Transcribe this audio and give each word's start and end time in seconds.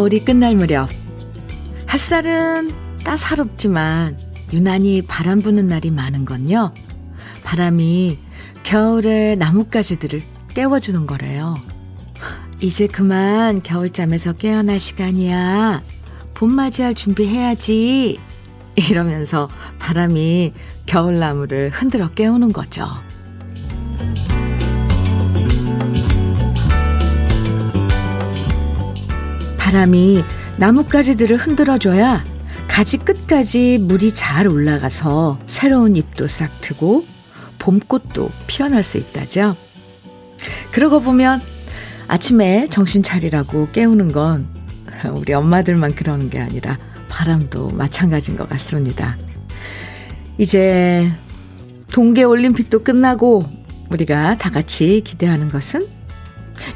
겨울이 0.00 0.24
끝날 0.24 0.56
무렵 0.56 0.88
햇살은 1.92 2.72
따사롭지만 3.04 4.18
유난히 4.50 5.02
바람 5.02 5.42
부는 5.42 5.66
날이 5.66 5.90
많은 5.90 6.24
건요. 6.24 6.72
바람이 7.44 8.16
겨울의 8.62 9.36
나뭇가지들을 9.36 10.22
깨워주는 10.54 11.04
거래요. 11.04 11.58
이제 12.62 12.86
그만 12.86 13.62
겨울잠에서 13.62 14.32
깨어날 14.32 14.80
시간이야. 14.80 15.82
봄 16.32 16.50
맞이할 16.52 16.94
준비해야지. 16.94 18.18
이러면서 18.76 19.50
바람이 19.78 20.54
겨울나무를 20.86 21.68
흔들어 21.68 22.10
깨우는 22.10 22.54
거죠. 22.54 22.88
바람이 29.70 30.24
나뭇가지들을 30.56 31.36
흔들어줘야 31.36 32.24
가지 32.66 32.96
끝까지 32.98 33.78
물이 33.78 34.12
잘 34.12 34.48
올라가서 34.48 35.38
새로운 35.46 35.94
잎도 35.94 36.26
싹 36.26 36.60
트고 36.60 37.06
봄꽃도 37.60 38.32
피어날 38.48 38.82
수 38.82 38.98
있다죠. 38.98 39.54
그러고 40.72 41.00
보면 41.00 41.40
아침에 42.08 42.66
정신 42.68 43.04
차리라고 43.04 43.68
깨우는 43.70 44.10
건 44.10 44.44
우리 45.12 45.34
엄마들만 45.34 45.94
그러는 45.94 46.30
게 46.30 46.40
아니라 46.40 46.76
바람도 47.08 47.68
마찬가지인 47.68 48.36
것 48.36 48.48
같습니다. 48.48 49.16
이제 50.36 51.12
동계 51.92 52.24
올림픽도 52.24 52.80
끝나고 52.80 53.48
우리가 53.88 54.36
다 54.36 54.50
같이 54.50 55.00
기대하는 55.04 55.48
것은 55.48 55.99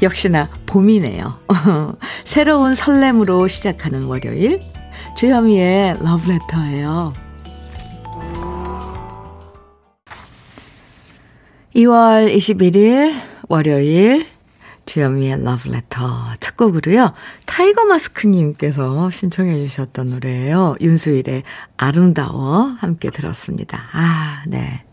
역시나 0.01 0.49
봄이네요. 0.65 1.39
새로운 2.23 2.75
설렘으로 2.75 3.47
시작하는 3.47 4.03
월요일 4.03 4.59
주현미의 5.17 5.97
러브레터예요. 6.01 7.13
2월 11.75 12.33
21일 12.33 13.13
월요일 13.49 14.27
주현미의 14.85 15.43
러브레터 15.43 16.35
첫 16.39 16.55
곡으로요. 16.57 17.13
타이거 17.45 17.85
마스크님께서 17.85 19.09
신청해 19.09 19.55
주셨던 19.67 20.11
노래예요. 20.11 20.75
윤수일의 20.79 21.43
아름다워 21.77 22.75
함께 22.79 23.09
들었습니다. 23.09 23.83
아, 23.91 24.43
네. 24.47 24.83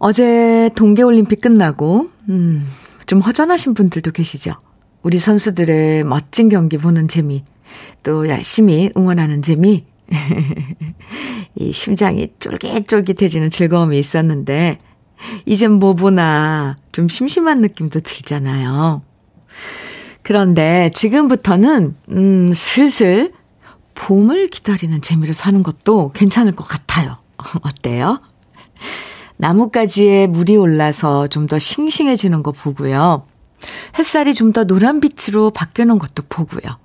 어제 0.00 0.70
동계올림픽 0.76 1.42
끝나고 1.42 2.10
음, 2.30 2.66
좀 3.04 3.20
허전하신 3.20 3.74
분들도 3.74 4.12
계시죠. 4.12 4.54
우리 5.02 5.18
선수들의 5.18 6.04
멋진 6.04 6.48
경기 6.48 6.78
보는 6.78 7.06
재미, 7.06 7.44
또 8.02 8.26
열심히 8.26 8.90
응원하는 8.96 9.42
재미, 9.42 9.84
이 11.54 11.72
심장이 11.72 12.28
쫄깃쫄깃해지는 12.38 13.50
즐거움이 13.50 13.98
있었는데, 13.98 14.78
이젠 15.44 15.72
뭐 15.72 15.92
보나 15.92 16.76
좀 16.92 17.08
심심한 17.08 17.60
느낌도 17.60 18.00
들잖아요. 18.00 19.02
그런데 20.22 20.90
지금부터는, 20.94 21.94
음, 22.10 22.52
슬슬 22.54 23.32
봄을 23.94 24.48
기다리는 24.48 25.02
재미로 25.02 25.34
사는 25.34 25.62
것도 25.62 26.12
괜찮을 26.12 26.52
것 26.52 26.64
같아요. 26.64 27.18
어때요? 27.62 28.20
나뭇가지에 29.40 30.26
물이 30.26 30.56
올라서 30.56 31.26
좀 31.28 31.46
더 31.46 31.58
싱싱해지는 31.58 32.42
거 32.42 32.52
보고요. 32.52 33.26
햇살이 33.98 34.34
좀 34.34 34.52
더 34.52 34.64
노란빛으로 34.64 35.50
바뀌는 35.50 35.98
것도 35.98 36.22
보고요. 36.28 36.78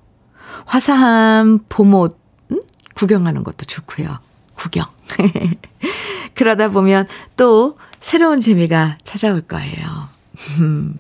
화사한 0.66 1.59
봄옷 1.69 2.17
음? 2.51 2.61
구경하는 2.95 3.43
것도 3.43 3.66
좋고요. 3.66 4.19
구경. 4.55 4.85
그러다 6.33 6.69
보면 6.69 7.05
또 7.38 7.77
새로운 7.99 8.39
재미가 8.39 8.97
찾아올 9.03 9.41
거예요. 9.41 10.09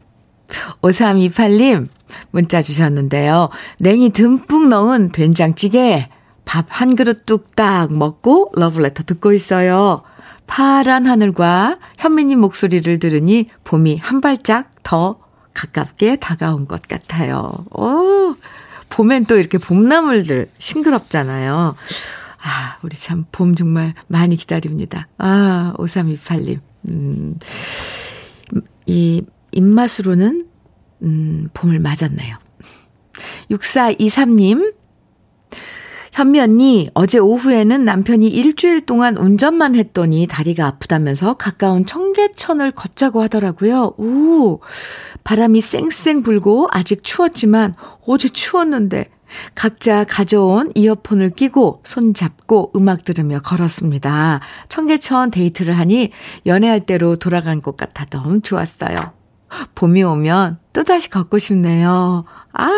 5328님 0.81 1.87
문자 2.31 2.61
주셨는데요. 2.61 3.49
냉이 3.79 4.09
듬뿍 4.11 4.67
넣은 4.69 5.11
된장찌개 5.11 6.09
밥 6.45 6.65
한 6.69 6.95
그릇 6.95 7.25
뚝딱 7.25 7.93
먹고 7.93 8.51
러브레터 8.55 9.03
듣고 9.03 9.33
있어요. 9.33 10.03
파란 10.47 11.05
하늘과 11.05 11.75
현미님 11.97 12.39
목소리를 12.39 12.99
들으니 12.99 13.49
봄이 13.63 13.97
한 13.97 14.21
발짝 14.21 14.69
더 14.83 15.19
가깝게 15.53 16.17
다가온 16.17 16.67
것 16.67 16.81
같아요. 16.87 17.65
오, 17.71 18.35
봄엔 18.89 19.25
또 19.25 19.37
이렇게 19.37 19.57
봄나물들 19.57 20.49
싱그럽잖아요. 20.57 21.75
아, 22.43 22.77
우리 22.83 22.95
참 22.95 23.25
봄 23.31 23.55
정말 23.55 23.93
많이 24.07 24.35
기다립니다. 24.35 25.07
아, 25.17 25.73
5328님. 25.77 26.59
음, 26.93 27.39
이 28.85 29.23
입맛으로는, 29.51 30.45
음, 31.01 31.49
봄을 31.53 31.79
맞았네요. 31.79 32.37
6423님, 33.49 34.73
현미 36.15 36.39
언니, 36.39 36.89
어제 36.93 37.17
오후에는 37.17 37.83
남편이 37.83 38.29
일주일 38.29 38.85
동안 38.85 39.17
운전만 39.17 39.75
했더니 39.75 40.27
다리가 40.27 40.65
아프다면서 40.65 41.33
가까운 41.33 41.85
청계천을 41.85 42.71
걷자고 42.71 43.21
하더라고요. 43.21 43.95
오, 43.97 44.61
바람이 45.25 45.59
쌩쌩 45.59 46.23
불고 46.23 46.69
아직 46.71 47.03
추웠지만 47.03 47.75
어제 48.07 48.29
추웠는데 48.29 49.09
각자 49.55 50.05
가져온 50.05 50.71
이어폰을 50.73 51.31
끼고 51.31 51.81
손 51.83 52.13
잡고 52.13 52.71
음악 52.77 53.03
들으며 53.03 53.39
걸었습니다. 53.39 54.39
청계천 54.69 55.31
데이트를 55.31 55.77
하니 55.77 56.11
연애할 56.45 56.79
때로 56.79 57.17
돌아간 57.17 57.61
것 57.61 57.75
같아 57.75 58.05
너무 58.05 58.39
좋았어요. 58.39 58.95
봄이 59.75 60.01
오면 60.03 60.59
또다시 60.71 61.09
걷고 61.09 61.39
싶네요. 61.39 62.23
아! 62.53 62.69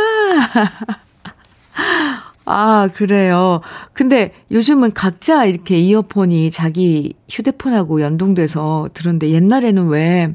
아, 2.49 2.87
그래요. 2.93 3.59
근데 3.91 4.31
요즘은 4.51 4.93
각자 4.93 5.43
이렇게 5.43 5.77
이어폰이 5.77 6.49
자기 6.49 7.13
휴대폰하고 7.29 7.99
연동돼서 8.01 8.87
들었는데 8.93 9.31
옛날에는 9.31 9.87
왜 9.89 10.33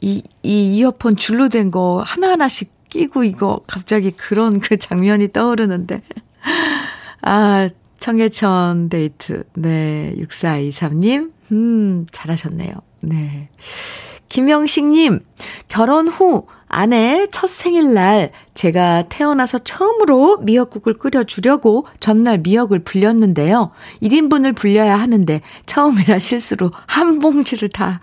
이, 0.00 0.22
이 0.42 0.76
이어폰 0.76 1.14
줄로 1.16 1.48
된 1.48 1.70
거 1.70 2.02
하나하나씩 2.04 2.72
끼고 2.88 3.22
이거 3.22 3.60
갑자기 3.68 4.10
그런 4.10 4.58
그 4.58 4.76
장면이 4.78 5.28
떠오르는데. 5.28 6.02
아, 7.22 7.68
청계천 8.00 8.88
데이트. 8.88 9.44
네, 9.54 10.12
6423님. 10.18 11.30
음, 11.52 12.06
잘하셨네요. 12.10 12.72
네. 13.02 13.48
김영식님, 14.28 15.20
결혼 15.68 16.08
후 16.08 16.46
아내 16.72 17.26
첫 17.32 17.50
생일날 17.50 18.30
제가 18.54 19.02
태어나서 19.08 19.58
처음으로 19.58 20.38
미역국을 20.38 20.94
끓여주려고 20.94 21.84
전날 21.98 22.38
미역을 22.38 22.84
불렸는데요. 22.84 23.72
1인분을 24.00 24.54
불려야 24.54 24.98
하는데 24.98 25.40
처음이라 25.66 26.20
실수로 26.20 26.70
한 26.86 27.18
봉지를 27.18 27.70
다 27.70 28.00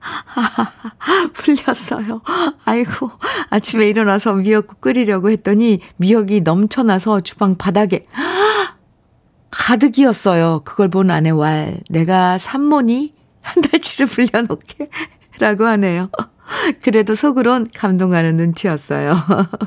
불렸어요. 1.32 2.20
아이고, 2.64 3.10
아침에 3.50 3.88
일어나서 3.88 4.32
미역국 4.32 4.80
끓이려고 4.80 5.30
했더니 5.30 5.80
미역이 5.96 6.40
넘쳐나서 6.40 7.20
주방 7.20 7.56
바닥에 7.56 8.04
가득이었어요. 9.50 10.62
그걸 10.64 10.88
본 10.88 11.10
아내 11.12 11.30
왈, 11.30 11.78
내가 11.88 12.36
산모니 12.38 13.14
한 13.42 13.62
달치를 13.62 14.06
불려놓게 14.06 14.90
라고 15.38 15.66
하네요. 15.66 16.10
그래도 16.82 17.14
속으론 17.14 17.68
감동하는 17.74 18.36
눈치였어요. 18.36 19.16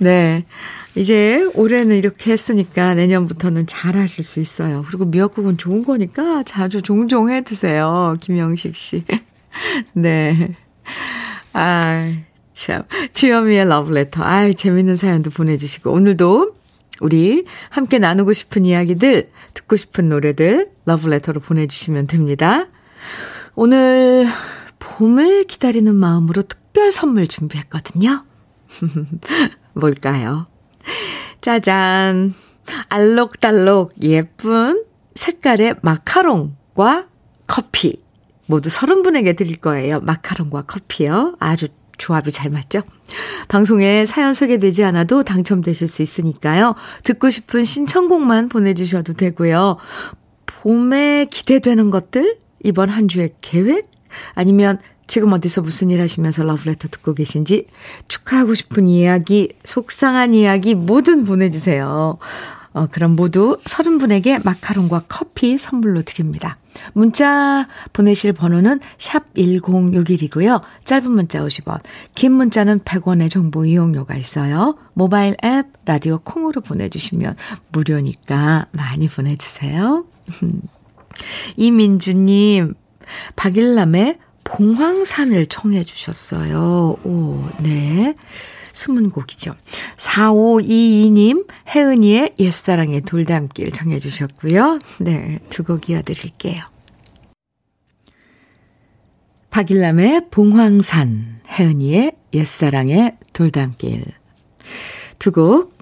네. 0.00 0.44
이제 0.94 1.44
올해는 1.54 1.96
이렇게 1.96 2.32
했으니까 2.32 2.94
내년부터는 2.94 3.66
잘 3.66 3.96
하실 3.96 4.24
수 4.24 4.40
있어요. 4.40 4.84
그리고 4.88 5.04
미역국은 5.04 5.58
좋은 5.58 5.84
거니까 5.84 6.42
자주 6.44 6.80
종종 6.80 7.30
해 7.30 7.42
드세요. 7.42 8.16
김영식 8.20 8.74
씨. 8.74 9.04
네. 9.92 10.56
아, 11.52 12.10
참. 12.54 12.84
주현미의 13.12 13.68
러브레터. 13.68 14.22
아이, 14.22 14.54
재밌는 14.54 14.96
사연도 14.96 15.30
보내주시고. 15.30 15.90
오늘도 15.90 16.54
우리 17.02 17.44
함께 17.68 17.98
나누고 17.98 18.32
싶은 18.32 18.64
이야기들, 18.64 19.30
듣고 19.52 19.76
싶은 19.76 20.08
노래들 20.08 20.70
러브레터로 20.86 21.40
보내주시면 21.40 22.06
됩니다. 22.06 22.68
오늘 23.58 24.26
봄을 24.78 25.44
기다리는 25.44 25.94
마음으로 25.94 26.42
특별 26.42 26.92
선물 26.92 27.26
준비했거든요. 27.26 28.24
뭘까요? 29.72 30.46
짜잔. 31.40 32.34
알록달록 32.90 33.94
예쁜 34.02 34.84
색깔의 35.14 35.76
마카롱과 35.80 37.06
커피. 37.46 38.02
모두 38.44 38.68
서른 38.68 39.02
분에게 39.02 39.32
드릴 39.32 39.56
거예요. 39.56 40.00
마카롱과 40.00 40.62
커피요. 40.62 41.36
아주 41.40 41.68
조합이 41.96 42.30
잘 42.32 42.50
맞죠? 42.50 42.82
방송에 43.48 44.04
사연 44.04 44.34
소개되지 44.34 44.84
않아도 44.84 45.22
당첨되실 45.22 45.86
수 45.86 46.02
있으니까요. 46.02 46.74
듣고 47.04 47.30
싶은 47.30 47.64
신청곡만 47.64 48.50
보내주셔도 48.50 49.14
되고요. 49.14 49.78
봄에 50.44 51.26
기대되는 51.30 51.88
것들, 51.88 52.38
이번 52.66 52.88
한 52.88 53.06
주의 53.06 53.30
계획, 53.40 53.88
아니면 54.34 54.78
지금 55.06 55.32
어디서 55.32 55.62
무슨 55.62 55.90
일 55.90 56.00
하시면서 56.00 56.42
러브레터 56.42 56.88
듣고 56.88 57.14
계신지 57.14 57.66
축하하고 58.08 58.54
싶은 58.54 58.88
이야기, 58.88 59.50
속상한 59.64 60.34
이야기 60.34 60.74
뭐든 60.74 61.24
보내주세요. 61.24 62.18
어, 62.72 62.86
그럼 62.90 63.16
모두 63.16 63.56
30분에게 63.64 64.44
마카롱과 64.44 65.04
커피 65.08 65.56
선물로 65.56 66.02
드립니다. 66.02 66.58
문자 66.92 67.66
보내실 67.94 68.34
번호는 68.34 68.80
샵 68.98 69.32
1061이고요. 69.34 70.60
짧은 70.84 71.10
문자 71.10 71.40
50원, 71.40 71.80
긴 72.14 72.32
문자는 72.32 72.80
100원의 72.80 73.30
정보 73.30 73.64
이용료가 73.64 74.16
있어요. 74.16 74.76
모바일 74.92 75.36
앱, 75.42 75.68
라디오 75.86 76.18
콩으로 76.18 76.60
보내주시면 76.60 77.36
무료니까 77.70 78.66
많이 78.72 79.08
보내주세요. 79.08 80.04
이민주님, 81.56 82.74
박일남의 83.36 84.18
봉황산을 84.44 85.46
청해 85.46 85.84
주셨어요. 85.84 86.96
오, 87.04 87.48
네. 87.60 88.14
숨은 88.72 89.10
곡이죠. 89.10 89.52
4522님, 89.96 91.48
혜은이의 91.74 92.34
옛사랑의 92.38 93.00
돌담길 93.02 93.72
정해 93.72 93.98
주셨고요. 93.98 94.78
네, 95.00 95.38
두 95.48 95.64
곡 95.64 95.88
이어드릴게요. 95.88 96.62
박일남의 99.50 100.28
봉황산, 100.30 101.40
혜은이의 101.48 102.12
옛사랑의 102.34 103.16
돌담길. 103.32 104.04
두 105.18 105.32
곡 105.32 105.75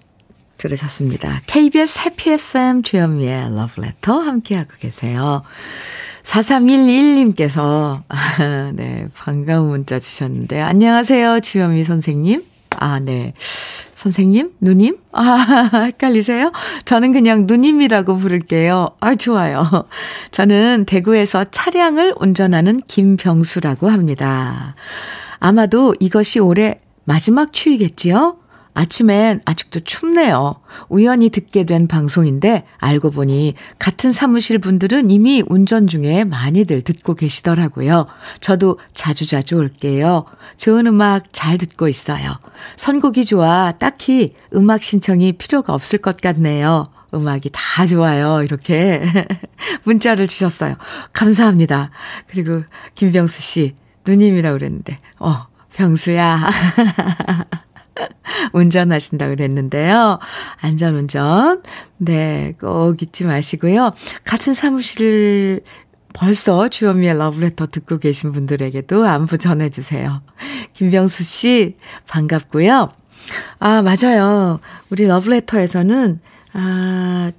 들으셨습니다. 0.64 1.42
KBS 1.46 2.00
해피 2.06 2.30
FM 2.30 2.82
주현미의 2.82 3.54
러브레터 3.54 4.18
함께하고 4.18 4.70
계세요. 4.80 5.42
4311님께서, 6.22 8.00
네, 8.74 9.08
반가운 9.14 9.68
문자 9.68 9.98
주셨는데, 9.98 10.62
안녕하세요, 10.62 11.40
주현미 11.40 11.84
선생님. 11.84 12.42
아, 12.78 12.98
네. 12.98 13.34
선생님? 13.94 14.52
누님? 14.60 14.96
아, 15.12 15.82
헷갈리세요? 15.84 16.50
저는 16.86 17.12
그냥 17.12 17.44
누님이라고 17.46 18.16
부를게요. 18.16 18.96
아, 19.00 19.14
좋아요. 19.14 19.64
저는 20.30 20.86
대구에서 20.86 21.44
차량을 21.50 22.14
운전하는 22.18 22.80
김병수라고 22.88 23.88
합니다. 23.88 24.74
아마도 25.40 25.94
이것이 26.00 26.40
올해 26.40 26.78
마지막 27.04 27.52
추위겠지요? 27.52 28.38
아침엔 28.74 29.40
아직도 29.44 29.80
춥네요. 29.80 30.56
우연히 30.88 31.30
듣게 31.30 31.64
된 31.64 31.86
방송인데 31.86 32.64
알고 32.78 33.12
보니 33.12 33.54
같은 33.78 34.10
사무실 34.10 34.58
분들은 34.58 35.10
이미 35.10 35.42
운전 35.46 35.86
중에 35.86 36.24
많이들 36.24 36.82
듣고 36.82 37.14
계시더라고요. 37.14 38.06
저도 38.40 38.78
자주자주 38.92 39.54
올게요. 39.56 40.26
좋은 40.56 40.88
음악 40.88 41.32
잘 41.32 41.56
듣고 41.56 41.88
있어요. 41.88 42.34
선곡이 42.76 43.24
좋아 43.24 43.72
딱히 43.78 44.34
음악 44.54 44.82
신청이 44.82 45.32
필요가 45.32 45.72
없을 45.72 45.98
것 45.98 46.20
같네요. 46.20 46.86
음악이 47.14 47.50
다 47.52 47.86
좋아요. 47.86 48.42
이렇게 48.42 49.02
문자를 49.84 50.26
주셨어요. 50.26 50.74
감사합니다. 51.12 51.90
그리고 52.26 52.62
김병수 52.96 53.40
씨, 53.40 53.76
누님이라고 54.04 54.58
그랬는데, 54.58 54.98
어, 55.20 55.46
병수야. 55.74 56.50
운전하신다 58.52 59.28
그랬는데요. 59.28 60.18
안전운전. 60.60 61.62
네, 61.98 62.54
꼭 62.60 63.00
잊지 63.02 63.24
마시고요. 63.24 63.92
같은 64.24 64.54
사무실 64.54 65.62
벌써 66.12 66.68
주현미의 66.68 67.18
러브레터 67.18 67.66
듣고 67.66 67.98
계신 67.98 68.32
분들에게도 68.32 69.04
안부 69.04 69.38
전해주세요. 69.38 70.22
김병수 70.72 71.24
씨, 71.24 71.76
반갑고요. 72.06 72.88
아, 73.58 73.82
맞아요. 73.82 74.60
우리 74.90 75.06
러브레터에서는, 75.06 76.20
아, 76.52 77.32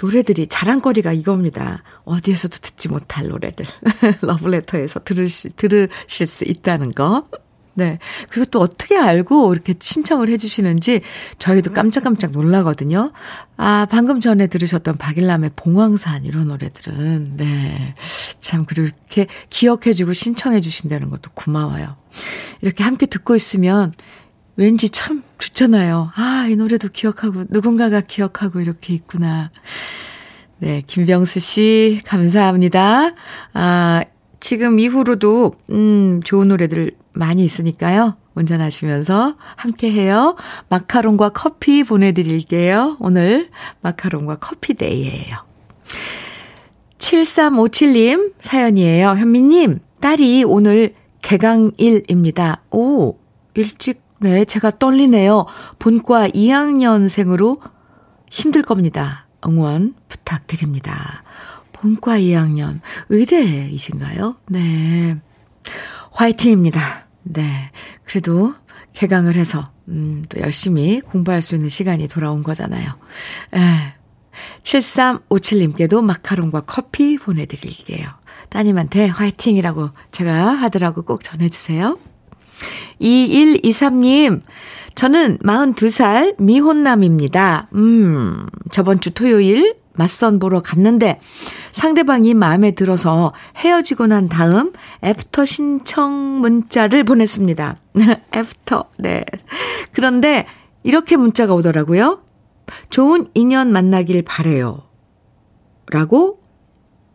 노래들이 0.00 0.46
자랑거리가 0.46 1.12
이겁니다. 1.12 1.82
어디에서도 2.04 2.58
듣지 2.60 2.88
못할 2.88 3.26
노래들. 3.26 3.66
러브레터에서 4.22 5.00
들으시, 5.00 5.50
들으실 5.50 6.26
수 6.26 6.44
있다는 6.44 6.92
거. 6.92 7.24
네. 7.78 8.00
그리고 8.28 8.50
또 8.50 8.60
어떻게 8.60 8.98
알고 8.98 9.54
이렇게 9.54 9.72
신청을 9.78 10.28
해주시는지 10.30 11.02
저희도 11.38 11.72
깜짝깜짝 11.72 12.32
놀라거든요. 12.32 13.12
아, 13.56 13.86
방금 13.88 14.18
전에 14.18 14.48
들으셨던 14.48 14.96
박일남의 14.96 15.52
봉황산 15.54 16.24
이런 16.24 16.48
노래들은, 16.48 17.36
네. 17.36 17.94
참, 18.40 18.64
그렇게 18.64 19.28
기억해주고 19.48 20.12
신청해주신다는 20.12 21.08
것도 21.08 21.30
고마워요. 21.34 21.96
이렇게 22.62 22.82
함께 22.82 23.06
듣고 23.06 23.36
있으면 23.36 23.92
왠지 24.56 24.88
참 24.90 25.22
좋잖아요. 25.38 26.10
아, 26.16 26.48
이 26.50 26.56
노래도 26.56 26.88
기억하고, 26.88 27.44
누군가가 27.48 28.00
기억하고 28.00 28.60
이렇게 28.60 28.92
있구나. 28.92 29.52
네, 30.58 30.82
김병수 30.84 31.38
씨, 31.38 32.02
감사합니다. 32.04 33.12
아, 33.52 34.02
지금 34.40 34.78
이후로도, 34.78 35.52
음, 35.70 36.20
좋은 36.24 36.48
노래들 36.48 36.92
많이 37.12 37.44
있으니까요. 37.44 38.16
운전하시면서 38.34 39.36
함께 39.56 39.90
해요. 39.90 40.36
마카롱과 40.68 41.30
커피 41.30 41.82
보내드릴게요. 41.82 42.96
오늘 43.00 43.50
마카롱과 43.80 44.36
커피 44.36 44.74
데이예요. 44.74 45.36
7357님 46.98 48.34
사연이에요. 48.40 49.10
현미님, 49.10 49.80
딸이 50.00 50.44
오늘 50.44 50.94
개강일입니다. 51.22 52.62
오, 52.70 53.16
일찍, 53.54 54.02
네, 54.20 54.44
제가 54.44 54.78
떨리네요. 54.78 55.46
본과 55.78 56.28
2학년생으로 56.28 57.60
힘들 58.30 58.62
겁니다. 58.62 59.26
응원 59.46 59.94
부탁드립니다. 60.08 61.22
본과 61.80 62.18
2학년, 62.18 62.80
의대이신가요? 63.08 64.36
네. 64.48 65.16
화이팅입니다. 66.12 67.06
네. 67.22 67.70
그래도 68.04 68.54
개강을 68.94 69.36
해서, 69.36 69.62
음, 69.88 70.24
또 70.28 70.40
열심히 70.40 71.00
공부할 71.00 71.42
수 71.42 71.54
있는 71.54 71.68
시간이 71.68 72.08
돌아온 72.08 72.42
거잖아요. 72.42 72.90
에. 73.54 73.94
7357님께도 74.62 76.02
마카롱과 76.02 76.62
커피 76.62 77.18
보내드릴게요. 77.18 78.08
따님한테 78.50 79.06
화이팅이라고 79.06 79.90
제가 80.10 80.52
하더라고 80.52 81.02
꼭 81.02 81.22
전해주세요. 81.24 81.98
2123님, 83.00 84.42
저는 84.94 85.38
42살 85.38 86.40
미혼남입니다. 86.40 87.68
음, 87.74 88.46
저번 88.70 89.00
주 89.00 89.12
토요일 89.12 89.76
맞선 89.98 90.38
보러 90.38 90.60
갔는데 90.60 91.20
상대방이 91.72 92.32
마음에 92.32 92.70
들어서 92.70 93.32
헤어지고 93.56 94.06
난 94.06 94.28
다음 94.28 94.72
애프터 95.02 95.44
신청 95.44 96.40
문자를 96.40 97.02
보냈습니다. 97.02 97.76
애프터, 98.34 98.84
네. 98.98 99.24
그런데 99.92 100.46
이렇게 100.84 101.16
문자가 101.16 101.52
오더라고요. 101.54 102.22
좋은 102.90 103.26
인연 103.34 103.72
만나길 103.72 104.22
바래요. 104.22 104.84
라고 105.90 106.40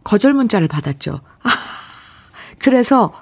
거절 0.04 0.34
문자를 0.34 0.68
받았죠. 0.68 1.22
그래서 2.60 3.14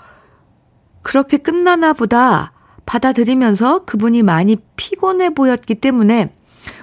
그렇게 1.04 1.38
끝나나 1.38 1.94
보다 1.94 2.52
받아들이면서 2.88 3.86
그분이 3.86 4.24
많이 4.24 4.58
피곤해 4.76 5.30
보였기 5.30 5.76
때문에 5.76 6.34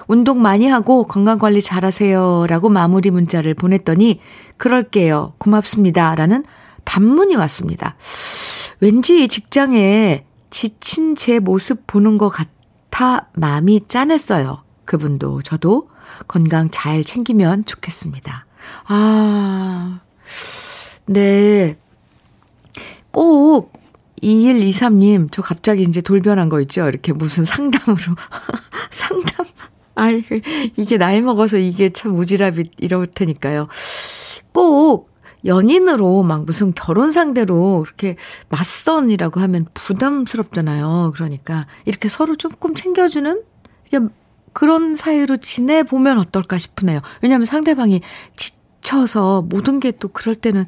운동 0.09 0.41
많이 0.41 0.67
하고 0.67 1.05
건강관리 1.05 1.61
잘하세요. 1.61 2.47
라고 2.47 2.67
마무리 2.67 3.11
문자를 3.11 3.53
보냈더니, 3.53 4.19
그럴게요. 4.57 5.33
고맙습니다. 5.37 6.15
라는 6.15 6.43
단문이 6.83 7.35
왔습니다. 7.35 7.95
왠지 8.79 9.27
직장에 9.27 10.25
지친 10.49 11.15
제 11.15 11.37
모습 11.37 11.85
보는 11.85 12.17
것 12.17 12.29
같아 12.29 13.27
마음이 13.33 13.81
짠했어요. 13.87 14.63
그분도 14.85 15.43
저도 15.43 15.89
건강 16.27 16.71
잘 16.71 17.03
챙기면 17.03 17.65
좋겠습니다. 17.65 18.47
아, 18.87 19.99
네. 21.05 21.77
꼭 23.11 23.73
2123님, 24.23 25.27
저 25.31 25.43
갑자기 25.43 25.83
이제 25.83 26.01
돌변한 26.01 26.49
거 26.49 26.59
있죠? 26.61 26.87
이렇게 26.89 27.13
무슨 27.13 27.43
상담으로. 27.43 28.15
상담. 28.89 29.45
아이, 29.99 30.23
이게 30.77 30.97
나이 30.97 31.21
먹어서 31.21 31.57
이게 31.57 31.89
참 31.89 32.13
오지랖이 32.13 32.69
이럴 32.77 33.07
테니까요. 33.07 33.67
꼭 34.53 35.09
연인으로 35.45 36.23
막 36.23 36.45
무슨 36.45 36.73
결혼 36.73 37.11
상대로 37.11 37.83
이렇게 37.85 38.15
맞선이라고 38.49 39.39
하면 39.39 39.65
부담스럽잖아요. 39.73 41.13
그러니까 41.15 41.67
이렇게 41.85 42.09
서로 42.09 42.35
조금 42.35 42.75
챙겨주는 42.75 43.43
그런 44.51 44.95
사이로 44.95 45.37
지내보면 45.37 46.17
어떨까 46.19 46.57
싶으네요. 46.57 47.01
왜냐하면 47.21 47.45
상대방이 47.45 48.01
지쳐서 48.35 49.43
모든 49.43 49.79
게 49.79 49.91
또 49.91 50.07
그럴 50.07 50.35
때는 50.35 50.65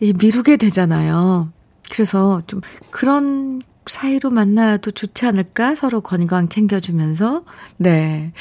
미루게 0.00 0.56
되잖아요. 0.56 1.50
그래서 1.90 2.42
좀 2.46 2.60
그런 2.90 3.60
사이로 3.90 4.30
만나도 4.30 4.90
좋지 4.90 5.26
않을까? 5.26 5.74
서로 5.74 6.00
건강 6.00 6.48
챙겨주면서. 6.48 7.44
네. 7.76 8.32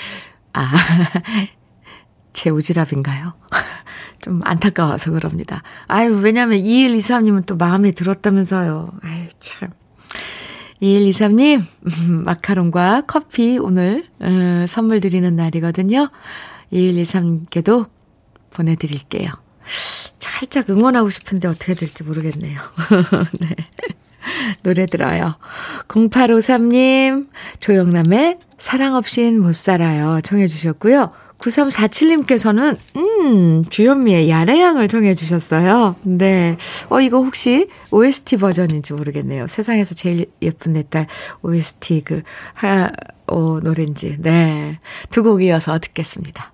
아, 0.54 0.74
제 2.34 2.50
오지랖인가요? 2.50 3.34
좀 4.22 4.42
안타까워서 4.44 5.12
그럽니다. 5.12 5.64
아유, 5.88 6.20
왜냐면 6.22 6.60
2123님은 6.60 7.46
또 7.46 7.56
마음에 7.56 7.92
들었다면서요. 7.92 8.92
아유, 9.04 9.28
참. 9.40 9.70
2123님, 10.82 11.60
음, 11.60 12.24
마카롱과 12.26 13.04
커피 13.08 13.58
오늘, 13.58 14.08
음, 14.22 14.66
선물 14.68 15.00
드리는 15.00 15.36
날이거든요. 15.36 16.10
2123님께도 16.72 17.90
보내드릴게요. 18.52 19.32
살짝 20.20 20.70
응원하고 20.70 21.10
싶은데 21.10 21.48
어떻게 21.48 21.74
될지 21.74 22.04
모르겠네요. 22.04 22.60
네. 23.40 23.56
노래 24.64 24.86
들어요. 24.86 25.36
0853님, 25.88 27.28
조영남의 27.60 28.38
사랑 28.58 28.96
없인 28.96 29.40
못 29.42 29.56
살아요. 29.56 30.22
청해주셨고요. 30.24 31.12
9347님께서는, 31.40 32.78
음, 32.96 33.64
주현미의 33.70 34.28
야래양을 34.30 34.88
청해주셨어요. 34.88 35.96
네. 36.04 36.58
어, 36.90 37.00
이거 37.00 37.18
혹시 37.22 37.68
OST 37.92 38.38
버전인지 38.38 38.94
모르겠네요. 38.94 39.48
세상에서 39.48 39.94
제일 39.94 40.26
예쁜 40.42 40.74
내 40.74 40.84
딸 40.90 41.06
OST 41.44 42.02
그, 42.06 42.24
하, 42.56 42.90
어, 43.28 43.60
노래인지. 43.62 44.18
네. 44.20 44.80
두 45.12 45.22
곡 45.24 45.44
이어서 45.44 45.78
듣겠습니다. 45.80 46.54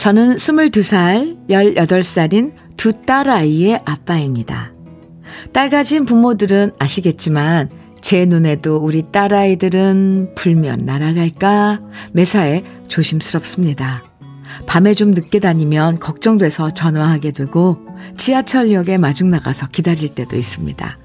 저는 0.00 0.36
22살, 0.36 1.46
18살인 1.50 2.54
두 2.78 2.90
딸아이의 2.90 3.82
아빠입니다. 3.84 4.72
딸 5.52 5.68
가진 5.68 6.06
부모들은 6.06 6.72
아시겠지만 6.78 7.68
제 8.00 8.24
눈에도 8.24 8.78
우리 8.78 9.04
딸아이들은 9.12 10.36
불면 10.36 10.86
날아갈까 10.86 11.82
매사에 12.12 12.64
조심스럽습니다. 12.88 14.02
밤에 14.66 14.94
좀 14.94 15.10
늦게 15.10 15.38
다니면 15.38 15.98
걱정돼서 15.98 16.70
전화하게 16.70 17.32
되고 17.32 17.86
지하철역에 18.16 18.96
마중 18.96 19.28
나가서 19.28 19.68
기다릴 19.68 20.14
때도 20.14 20.34
있습니다. 20.34 20.98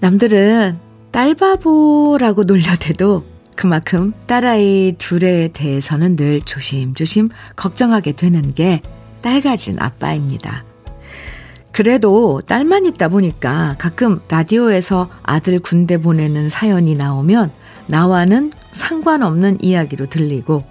남들은 0.00 0.78
딸바보라고 1.12 2.44
놀려대도 2.44 3.29
그만큼 3.60 4.14
딸아이 4.26 4.94
둘에 4.96 5.48
대해서는 5.52 6.16
늘 6.16 6.40
조심조심 6.40 7.28
걱정하게 7.56 8.12
되는 8.12 8.54
게 8.54 8.80
딸 9.22 9.40
가진 9.42 9.78
아빠입니다. 9.78 10.64
그래도 11.72 12.40
딸만 12.46 12.86
있다 12.86 13.08
보니까 13.08 13.76
가끔 13.78 14.20
라디오에서 14.28 15.08
아들 15.22 15.60
군대 15.60 15.98
보내는 15.98 16.48
사연이 16.48 16.94
나오면 16.94 17.52
나와는 17.86 18.52
상관없는 18.72 19.58
이야기로 19.62 20.06
들리고 20.06 20.64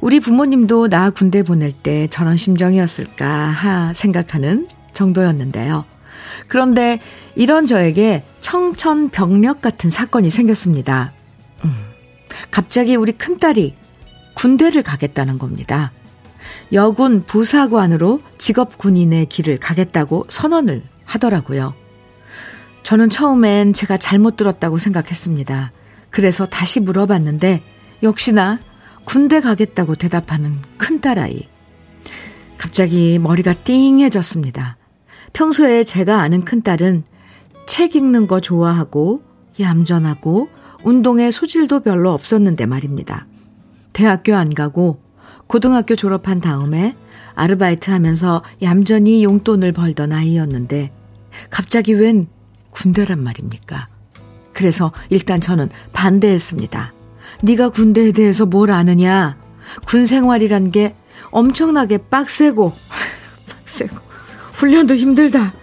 우리 0.00 0.20
부모님도 0.20 0.88
나 0.88 1.10
군대 1.10 1.42
보낼 1.42 1.72
때 1.72 2.08
저런 2.08 2.36
심정이었을까 2.36 3.26
하 3.26 3.92
생각하는 3.94 4.68
정도였는데요. 4.92 5.84
그런데 6.48 7.00
이런 7.36 7.66
저에게 7.66 8.24
청천벽력 8.40 9.62
같은 9.62 9.88
사건이 9.88 10.28
생겼습니다. 10.30 11.12
갑자기 12.50 12.96
우리 12.96 13.12
큰딸이 13.12 13.74
군대를 14.34 14.82
가겠다는 14.82 15.38
겁니다. 15.38 15.92
여군 16.72 17.24
부사관으로 17.24 18.20
직업 18.38 18.78
군인의 18.78 19.26
길을 19.26 19.58
가겠다고 19.58 20.26
선언을 20.28 20.82
하더라고요. 21.04 21.74
저는 22.82 23.10
처음엔 23.10 23.72
제가 23.72 23.96
잘못 23.96 24.36
들었다고 24.36 24.78
생각했습니다. 24.78 25.72
그래서 26.10 26.46
다시 26.46 26.80
물어봤는데 26.80 27.62
역시나 28.02 28.58
군대 29.04 29.40
가겠다고 29.40 29.94
대답하는 29.94 30.58
큰딸아이. 30.78 31.48
갑자기 32.56 33.18
머리가 33.18 33.54
띵해졌습니다. 33.54 34.76
평소에 35.32 35.84
제가 35.84 36.20
아는 36.20 36.44
큰딸은 36.44 37.04
책 37.66 37.96
읽는 37.96 38.26
거 38.26 38.40
좋아하고 38.40 39.22
얌전하고 39.58 40.48
운동에 40.84 41.30
소질도 41.30 41.80
별로 41.80 42.12
없었는데 42.12 42.66
말입니다. 42.66 43.26
대학교 43.92 44.34
안 44.34 44.52
가고 44.52 45.00
고등학교 45.46 45.96
졸업한 45.96 46.40
다음에 46.40 46.94
아르바이트 47.34 47.90
하면서 47.90 48.42
얌전히 48.62 49.24
용돈을 49.24 49.72
벌던 49.72 50.12
아이였는데 50.12 50.92
갑자기 51.50 51.94
웬 51.94 52.26
군대란 52.70 53.22
말입니까? 53.22 53.88
그래서 54.52 54.92
일단 55.10 55.40
저는 55.40 55.68
반대했습니다. 55.92 56.92
네가 57.42 57.70
군대에 57.70 58.12
대해서 58.12 58.46
뭘 58.46 58.70
아느냐? 58.70 59.36
군 59.86 60.06
생활이란 60.06 60.70
게 60.70 60.94
엄청나게 61.30 61.98
빡세고 61.98 62.72
빡세고 63.48 63.96
훈련도 64.52 64.96
힘들다. 64.96 65.54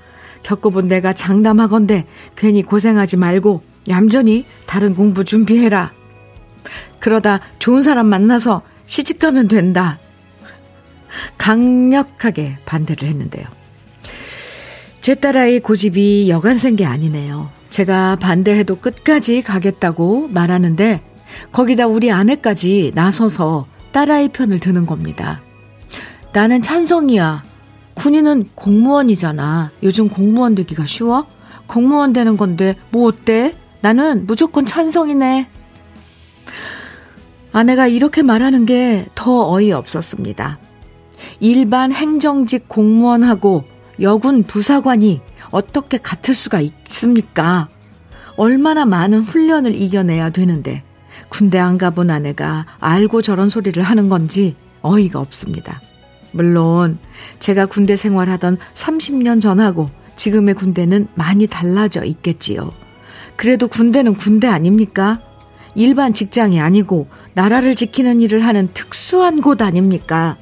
겪어본 0.43 0.87
내가 0.87 1.13
장담하건대 1.13 2.07
괜히 2.35 2.63
고생하지 2.63 3.17
말고 3.17 3.61
얌전히 3.89 4.45
다른 4.65 4.93
공부 4.93 5.23
준비해라. 5.23 5.91
그러다 6.99 7.39
좋은 7.59 7.81
사람 7.81 8.07
만나서 8.07 8.61
시집가면 8.85 9.47
된다. 9.47 9.99
강력하게 11.37 12.57
반대를 12.65 13.07
했는데요. 13.07 13.45
제 15.01 15.15
딸아이 15.15 15.59
고집이 15.59 16.29
여간생 16.29 16.75
게 16.75 16.85
아니네요. 16.85 17.49
제가 17.69 18.17
반대해도 18.17 18.75
끝까지 18.77 19.41
가겠다고 19.41 20.27
말하는데 20.27 21.01
거기다 21.51 21.87
우리 21.87 22.11
아내까지 22.11 22.91
나서서 22.95 23.67
딸아이 23.91 24.29
편을 24.29 24.59
드는 24.59 24.85
겁니다. 24.85 25.41
나는 26.33 26.61
찬성이야. 26.61 27.43
군인은 27.95 28.49
공무원이잖아. 28.55 29.71
요즘 29.83 30.09
공무원 30.09 30.55
되기가 30.55 30.85
쉬워? 30.85 31.27
공무원 31.67 32.13
되는 32.13 32.37
건데 32.37 32.75
뭐 32.91 33.07
어때? 33.07 33.55
나는 33.81 34.25
무조건 34.27 34.65
찬성이네. 34.65 35.49
아내가 37.51 37.87
이렇게 37.87 38.21
말하는 38.21 38.65
게 38.65 39.05
더 39.15 39.51
어이없었습니다. 39.51 40.59
일반 41.39 41.91
행정직 41.91 42.67
공무원하고 42.67 43.63
여군 44.01 44.43
부사관이 44.43 45.21
어떻게 45.51 45.97
같을 45.97 46.33
수가 46.33 46.61
있습니까? 46.61 47.67
얼마나 48.35 48.85
많은 48.85 49.21
훈련을 49.21 49.73
이겨내야 49.73 50.29
되는데 50.29 50.83
군대 51.27 51.57
안 51.59 51.77
가본 51.77 52.09
아내가 52.09 52.65
알고 52.79 53.21
저런 53.21 53.49
소리를 53.49 53.81
하는 53.83 54.09
건지 54.09 54.55
어이가 54.81 55.19
없습니다. 55.19 55.81
물론 56.31 56.97
제가 57.39 57.65
군대 57.65 57.95
생활하던 57.95 58.57
30년 58.75 59.41
전하고 59.41 59.89
지금의 60.15 60.53
군대는 60.55 61.07
많이 61.15 61.47
달라져 61.47 62.03
있겠지요. 62.05 62.71
그래도 63.39 63.69
군대는 63.69 64.15
군대 64.15 64.47
아닙니까? 64.47 65.21
일반 65.73 66.13
직장이 66.13 66.59
아니고 66.59 67.07
나라를 67.35 67.73
지키는 67.73 68.19
일을 68.19 68.45
하는 68.45 68.67
특수한 68.73 69.39
곳 69.39 69.61
아닙니까? 69.61 70.35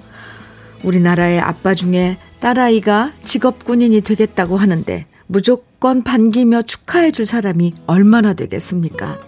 우리나라의 0.81 1.39
아빠 1.39 1.75
중에 1.75 2.17
딸아이가 2.39 3.11
직업 3.23 3.63
군인이 3.63 4.01
되겠다고 4.01 4.57
하는데 4.57 5.05
무조건 5.27 6.01
반기며 6.01 6.63
축하해 6.63 7.11
줄 7.11 7.27
사람이 7.27 7.75
얼마나 7.85 8.33
되겠습니까? 8.33 9.19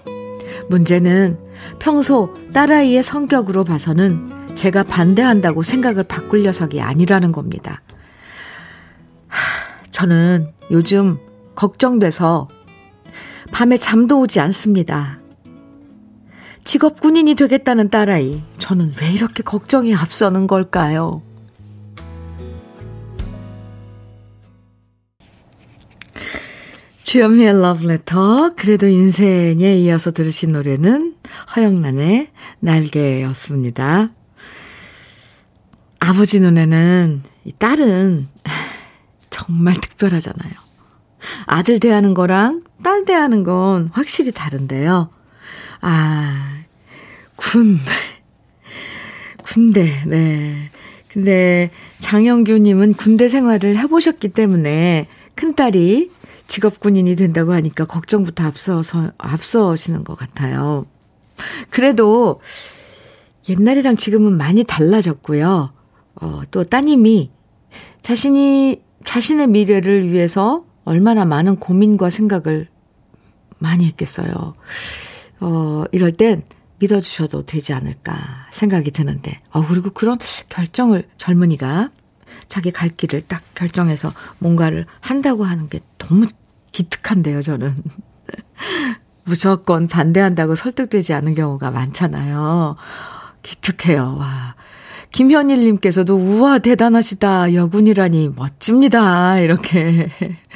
문제는 0.68 1.38
평소 1.78 2.36
딸아이의 2.54 3.04
성격으로 3.04 3.66
봐서는 3.66 4.56
제가 4.56 4.82
반대한다고 4.82 5.62
생각을 5.62 6.06
바꿀 6.06 6.42
녀석이 6.42 6.82
아니라는 6.82 7.32
겁니다. 7.32 7.84
저는 9.92 10.54
요즘 10.72 11.20
걱정돼서 11.54 12.48
밤에 13.52 13.78
잠도 13.78 14.20
오지 14.22 14.40
않습니다. 14.40 15.20
직업 16.64 17.02
군인이 17.02 17.36
되겠다는 17.36 17.90
딸아이, 17.90 18.44
저는 18.58 18.94
왜 19.02 19.12
이렇게 19.12 19.44
걱정이 19.44 19.96
앞서는 19.96 20.48
걸까요? 20.48 21.22
주현미의 27.04 27.60
러브레터, 27.60 28.52
그래도 28.56 28.88
인생에 28.88 29.78
이어서 29.78 30.12
들으신 30.12 30.52
노래는 30.52 31.16
허영란의 31.56 32.30
날개였습니다. 32.60 34.12
아버지 36.00 36.40
눈에는 36.40 37.24
이 37.46 37.52
딸은 37.58 38.28
정말 39.32 39.74
특별하잖아요. 39.74 40.54
아들 41.48 41.80
대하는 41.80 42.14
거랑 42.14 42.64
딸 42.84 43.06
대하는 43.06 43.44
건 43.44 43.90
확실히 43.94 44.32
다른데요. 44.32 45.10
아, 45.82 46.62
군. 47.36 47.78
군대, 49.44 50.04
네. 50.06 50.70
근데 51.08 51.72
장영규님은 52.00 52.94
군대 52.94 53.30
생활을 53.30 53.78
해보셨기 53.78 54.30
때문에 54.30 55.08
큰딸이 55.36 56.12
직업군인이 56.48 57.16
된다고 57.16 57.54
하니까 57.54 57.86
걱정부터 57.86 58.44
앞서서, 58.44 59.12
앞서시는 59.18 60.04
것 60.04 60.16
같아요. 60.16 60.86
그래도 61.70 62.42
옛날이랑 63.48 63.96
지금은 63.96 64.38
많이 64.38 64.64
달라졌고요. 64.64 65.74
어, 66.22 66.42
또 66.52 66.64
따님이 66.64 67.32
자신이, 68.02 68.82
자신의 69.06 69.48
미래를 69.48 70.12
위해서 70.12 70.66
얼마나 70.86 71.26
많은 71.26 71.58
고민과 71.58 72.10
생각을 72.10 72.68
많이 73.58 73.86
했겠어요. 73.86 74.54
어, 75.42 75.84
이럴 75.92 76.12
땐 76.14 76.44
믿어주셔도 76.80 77.46
되지 77.46 77.74
않을까 77.74 78.48
생각이 78.52 78.92
드는데, 78.92 79.42
어, 79.52 79.66
그리고 79.68 79.90
그런 79.92 80.18
결정을 80.48 81.04
젊은이가 81.18 81.92
자기 82.48 82.72
갈 82.72 82.90
길을 82.90 83.24
딱 83.28 83.44
결정해서 83.54 84.12
뭔가를 84.40 84.86
한다고 85.00 85.44
하는 85.44 85.70
게 85.70 85.82
너무 85.98 86.26
기특한데요, 86.72 87.42
저는. 87.42 87.76
무조건 89.24 89.88
반대한다고 89.88 90.56
설득되지 90.56 91.14
않은 91.14 91.36
경우가 91.36 91.70
많잖아요. 91.72 92.76
기특해요, 93.44 94.16
와. 94.18 94.56
김현일님께서도, 95.12 96.16
우와, 96.16 96.60
대단하시다. 96.60 97.54
여군이라니, 97.54 98.32
멋집니다. 98.36 99.40
이렇게 99.40 100.10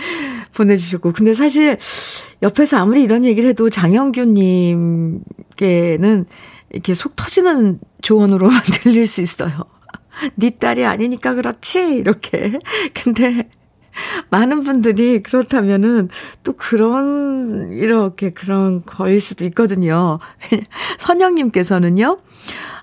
보내주셨고. 0.54 1.14
근데 1.14 1.34
사실, 1.34 1.78
옆에서 2.42 2.78
아무리 2.78 3.04
이런 3.04 3.26
얘기를 3.26 3.50
해도 3.50 3.70
장영규님께는 3.70 6.26
이렇게 6.72 6.94
속 6.94 7.16
터지는 7.16 7.80
조언으로만 8.02 8.62
들릴 8.84 9.08
수 9.08 9.22
있어요. 9.22 9.64
네 10.36 10.52
딸이 10.52 10.86
아니니까 10.86 11.34
그렇지? 11.34 11.80
이렇게. 11.80 12.60
근데, 12.94 13.50
많은 14.30 14.64
분들이 14.64 15.22
그렇다면은 15.24 16.10
또 16.44 16.54
그런, 16.54 17.72
이렇게 17.74 18.32
그런 18.32 18.84
거일 18.86 19.20
수도 19.20 19.46
있거든요. 19.46 20.20
선영님께서는요, 20.98 22.20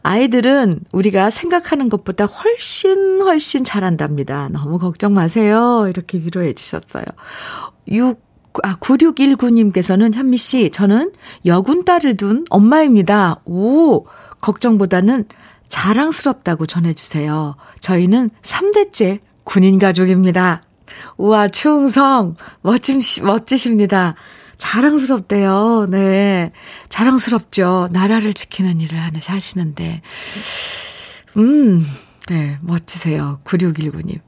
아이들은 0.02 0.80
우리가 0.92 1.30
생각하는 1.30 1.88
것보다 1.88 2.24
훨씬 2.24 3.20
훨씬 3.20 3.64
잘한답니다. 3.64 4.48
너무 4.48 4.78
걱정 4.78 5.12
마세요. 5.12 5.86
이렇게 5.88 6.18
위로해 6.18 6.54
주셨어요. 6.54 7.04
6, 7.90 8.20
아, 8.62 8.76
9619님께서는 8.76 10.14
현미 10.14 10.36
씨, 10.36 10.70
저는 10.70 11.12
여군 11.46 11.84
딸을 11.84 12.16
둔 12.16 12.44
엄마입니다. 12.50 13.40
오, 13.44 14.06
걱정보다는 14.40 15.26
자랑스럽다고 15.68 16.66
전해주세요. 16.66 17.56
저희는 17.80 18.30
3대째 18.42 19.20
군인 19.44 19.78
가족입니다. 19.78 20.62
우와, 21.16 21.48
충성! 21.48 22.36
멋짐, 22.62 23.00
멋지십니다. 23.22 24.14
자랑스럽대요. 24.56 25.86
네. 25.88 26.52
자랑스럽죠. 26.88 27.88
나라를 27.92 28.34
지키는 28.34 28.80
일을 28.80 28.98
하시는데. 29.24 30.02
음, 31.36 31.86
네. 32.28 32.58
멋지세요. 32.60 33.40
9619님. 33.44 34.20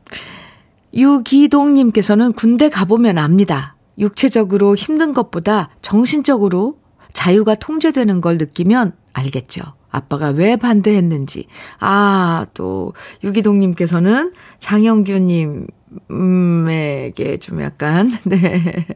유기동님께서는 0.95 2.33
군대 2.33 2.69
가보면 2.69 3.19
압니다. 3.19 3.77
육체적으로 3.99 4.75
힘든 4.75 5.13
것보다 5.13 5.71
정신적으로 5.83 6.79
자유가 7.13 7.55
통제되는 7.55 8.21
걸 8.21 8.39
느끼면 8.39 8.93
알겠죠. 9.13 9.63
아빠가 9.91 10.29
왜 10.29 10.57
반대했는지. 10.57 11.47
아, 11.79 12.47
또, 12.55 12.95
유기동님께서는 13.23 14.33
장영규님, 14.59 15.67
음에게 16.11 17.39
좀 17.39 17.63
약간, 17.63 18.13
네, 18.25 18.87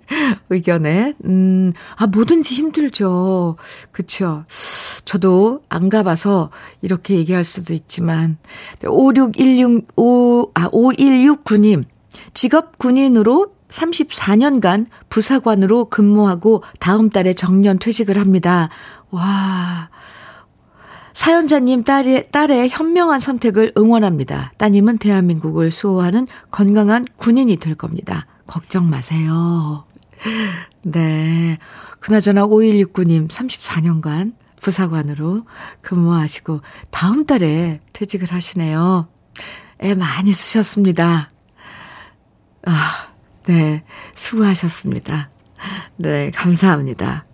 의견에, 0.51 1.15
음, 1.25 1.73
아, 1.97 2.07
뭐든지 2.07 2.55
힘들죠. 2.55 3.57
그쵸. 3.93 4.45
저도 5.05 5.63
안 5.69 5.89
가봐서 5.89 6.51
이렇게 6.83 7.15
얘기할 7.15 7.45
수도 7.45 7.75
있지만, 7.75 8.39
5616, 8.85 9.87
5, 9.97 10.51
아, 10.55 10.69
5169님, 10.69 11.85
직업 12.35 12.79
군인으로 12.79 13.53
34년간 13.69 14.87
부사관으로 15.09 15.87
근무하고 15.87 16.63
다음 16.79 17.11
달에 17.11 17.35
정년 17.35 17.79
퇴직을 17.79 18.19
합니다. 18.19 18.69
와, 19.11 19.91
사연자님 21.17 21.83
딸의, 21.83 22.25
딸의 22.31 22.69
현명한 22.69 23.21
선택을 23.21 23.73
응원합니다. 23.79 24.53
따님은 24.59 24.99
대한민국을 24.99 25.71
수호하는 25.71 26.27
건강한 26.51 27.07
군인이 27.17 27.57
될 27.57 27.75
겁니다. 27.75 28.27
걱정 28.47 28.91
마세요. 28.91 29.87
네. 30.85 31.57
그나저나 32.01 32.47
5169님 32.47 33.31
34년간 33.31 34.35
부사관으로 34.61 35.47
근무하시고 35.81 36.61
다음 36.91 37.25
달에 37.25 37.81
퇴직을 37.95 38.31
하시네요. 38.31 39.09
애 39.85 39.95
많이 39.95 40.33
쓰셨습니다. 40.33 41.33
아, 42.67 43.09
네. 43.47 43.85
수고하셨습니다. 44.15 45.31
네, 45.97 46.31
감사합니다. 46.33 47.25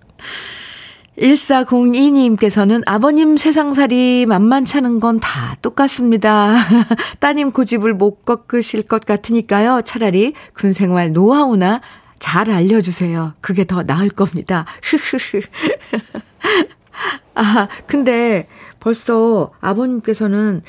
1402님께서는 1.22 2.82
아버님 2.87 3.37
세상살이 3.37 4.26
만만찮은 4.26 5.00
건 5.00 5.12
다 5.22 5.56
똑같습니다. 5.62 6.56
따님 7.20 7.52
고집을 7.52 7.94
못 7.94 8.24
꺾으실 8.24 8.82
것 8.82 9.04
같으니까요. 9.04 9.82
차라리 9.85 10.32
군생활 10.54 11.12
노하우나 11.12 11.80
잘 12.18 12.50
알려주세요. 12.50 13.35
그게 13.40 13.64
더 13.64 13.82
나을 13.82 14.08
겁니다. 14.08 14.64
아, 17.35 17.68
근데 17.87 18.48
벌써 18.80 19.52
아버님께서는 19.61 20.62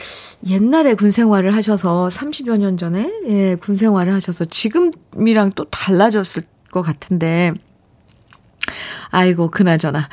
옛날에 0.48 0.94
군 0.94 1.10
생활을 1.10 1.56
하셔서 1.56 2.10
30여 2.10 2.58
년 2.58 2.78
전에 2.78 3.12
예, 3.28 3.56
군 3.56 3.76
생활을 3.76 4.14
하셔서 4.14 4.46
지금이랑 4.46 5.54
또 5.56 5.66
달라졌을 5.66 6.44
것 6.72 6.84
같은데 6.84 7.54
아이고 9.10 9.50
그나저나 9.50 10.08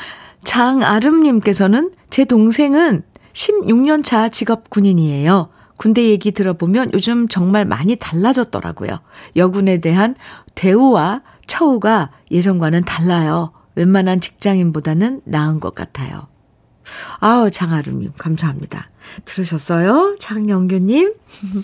장아름님께서는 0.45 1.93
제 2.11 2.25
동생은 2.25 3.03
16년 3.33 4.05
차 4.05 4.29
직업 4.29 4.71
군인이에요. 4.71 5.49
군대 5.79 6.09
얘기 6.09 6.33
들어보면 6.33 6.91
요즘 6.93 7.27
정말 7.29 7.65
많이 7.65 7.97
달라졌더라고요. 7.97 9.01
여군에 9.37 9.79
대한 9.79 10.15
대우와 10.55 11.23
처우가 11.47 12.11
예전과는 12.31 12.85
달라요. 12.85 13.53
웬만한 13.77 14.21
직장인보다는 14.21 15.23
나은 15.25 15.59
것 15.59 15.75
같아요. 15.75 16.29
아우, 17.21 17.51
장아름님, 17.51 18.13
감사합니다. 18.19 18.91
들으셨어요? 19.25 20.17
장영규님? 20.19 21.15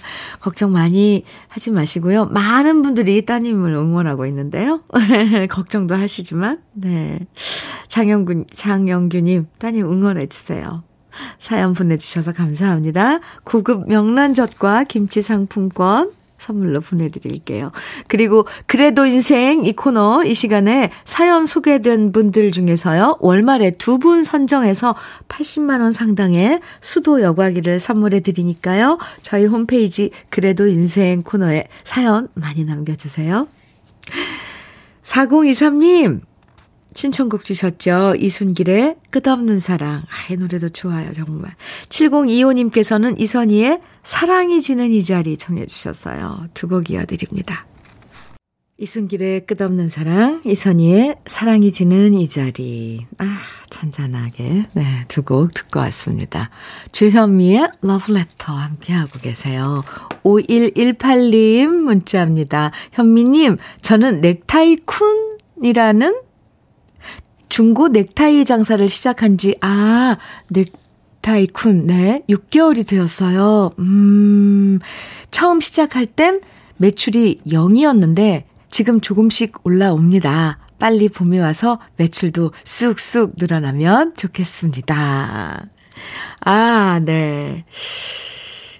걱정 0.40 0.72
많이 0.72 1.24
하지 1.48 1.70
마시고요. 1.70 2.26
많은 2.26 2.82
분들이 2.82 3.24
따님을 3.24 3.72
응원하고 3.72 4.26
있는데요. 4.26 4.82
걱정도 5.50 5.94
하시지만, 5.94 6.62
네. 6.72 7.26
장영균, 7.96 8.44
장영규님, 8.52 9.46
따님 9.56 9.86
응원해주세요. 9.90 10.82
사연 11.38 11.72
보내주셔서 11.72 12.34
감사합니다. 12.34 13.20
고급 13.42 13.88
명란젓과 13.88 14.84
김치 14.84 15.22
상품권 15.22 16.12
선물로 16.38 16.82
보내드릴게요. 16.82 17.72
그리고 18.06 18.46
그래도 18.66 19.06
인생 19.06 19.64
이 19.64 19.72
코너 19.72 20.24
이 20.24 20.34
시간에 20.34 20.90
사연 21.04 21.46
소개된 21.46 22.12
분들 22.12 22.50
중에서요. 22.50 23.16
월말에 23.20 23.78
두 23.78 23.96
분 23.96 24.22
선정해서 24.22 24.94
80만 25.28 25.80
원 25.80 25.92
상당의 25.92 26.60
수도 26.82 27.22
여과기를 27.22 27.80
선물해 27.80 28.20
드리니까요. 28.20 28.98
저희 29.22 29.46
홈페이지 29.46 30.10
그래도 30.28 30.66
인생 30.66 31.22
코너에 31.22 31.64
사연 31.82 32.28
많이 32.34 32.62
남겨주세요. 32.66 33.48
4023님 35.02 36.20
신청곡 36.96 37.44
주셨죠. 37.44 38.14
이순길의 38.18 38.96
끝없는 39.10 39.60
사랑. 39.60 39.96
아, 40.02 40.32
이 40.32 40.36
노래도 40.36 40.70
좋아요, 40.70 41.12
정말. 41.12 41.54
7025님께서는 41.90 43.20
이선희의 43.20 43.80
사랑이 44.02 44.60
지는 44.62 44.90
이 44.90 45.04
자리 45.04 45.36
청해 45.36 45.66
주셨어요. 45.66 46.48
두 46.54 46.68
곡 46.68 46.90
이어드립니다. 46.90 47.66
이순길의 48.78 49.46
끝없는 49.46 49.88
사랑, 49.88 50.42
이선희의 50.44 51.16
사랑이 51.24 51.70
지는 51.72 52.12
이 52.14 52.28
자리. 52.28 53.06
아, 53.18 53.38
잔잔하게. 53.70 54.64
네, 54.74 55.04
두 55.08 55.22
곡 55.22 55.54
듣고 55.54 55.80
왔습니다. 55.80 56.50
주현미의 56.92 57.68
러브레터 57.82 58.52
함께하고 58.52 59.18
계세요. 59.20 59.82
5118님 60.24 61.66
문자입니다. 61.68 62.70
현미님, 62.92 63.56
저는 63.80 64.18
넥타이 64.18 64.76
쿤이라는 65.58 66.25
중고 67.56 67.88
넥타이 67.88 68.44
장사를 68.44 68.86
시작한 68.86 69.38
지, 69.38 69.56
아, 69.62 70.18
넥타이 70.48 71.46
쿤, 71.46 71.86
네, 71.86 72.22
6개월이 72.28 72.86
되었어요. 72.86 73.70
음, 73.78 74.78
처음 75.30 75.62
시작할 75.62 76.04
땐 76.04 76.42
매출이 76.76 77.40
0이었는데, 77.46 78.42
지금 78.70 79.00
조금씩 79.00 79.64
올라옵니다. 79.64 80.58
빨리 80.78 81.08
봄이 81.08 81.38
와서 81.38 81.80
매출도 81.96 82.52
쑥쑥 82.62 83.36
늘어나면 83.38 84.16
좋겠습니다. 84.16 85.66
아, 86.40 87.00
네. 87.02 87.64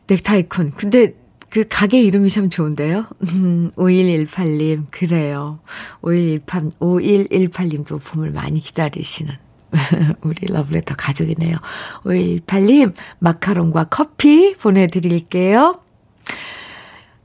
넥타이 0.07 0.51
쿤. 0.51 0.73
근데 0.77 1.15
그 1.51 1.65
가게 1.69 2.03
이름이 2.03 2.31
참 2.31 2.51
좋은데요. 2.51 3.07
음, 3.33 3.71
5118님, 3.77 4.87
그래요. 4.91 5.61
5118, 6.03 6.73
5118님도 6.81 8.03
봄을 8.03 8.31
많이 8.33 8.61
기다리시는 8.61 9.35
우리 10.23 10.47
러브레터 10.47 10.95
가족이네요. 10.97 11.57
5118님, 12.05 12.95
마카롱과 13.19 13.85
커피 13.85 14.55
보내드릴게요. 14.57 15.81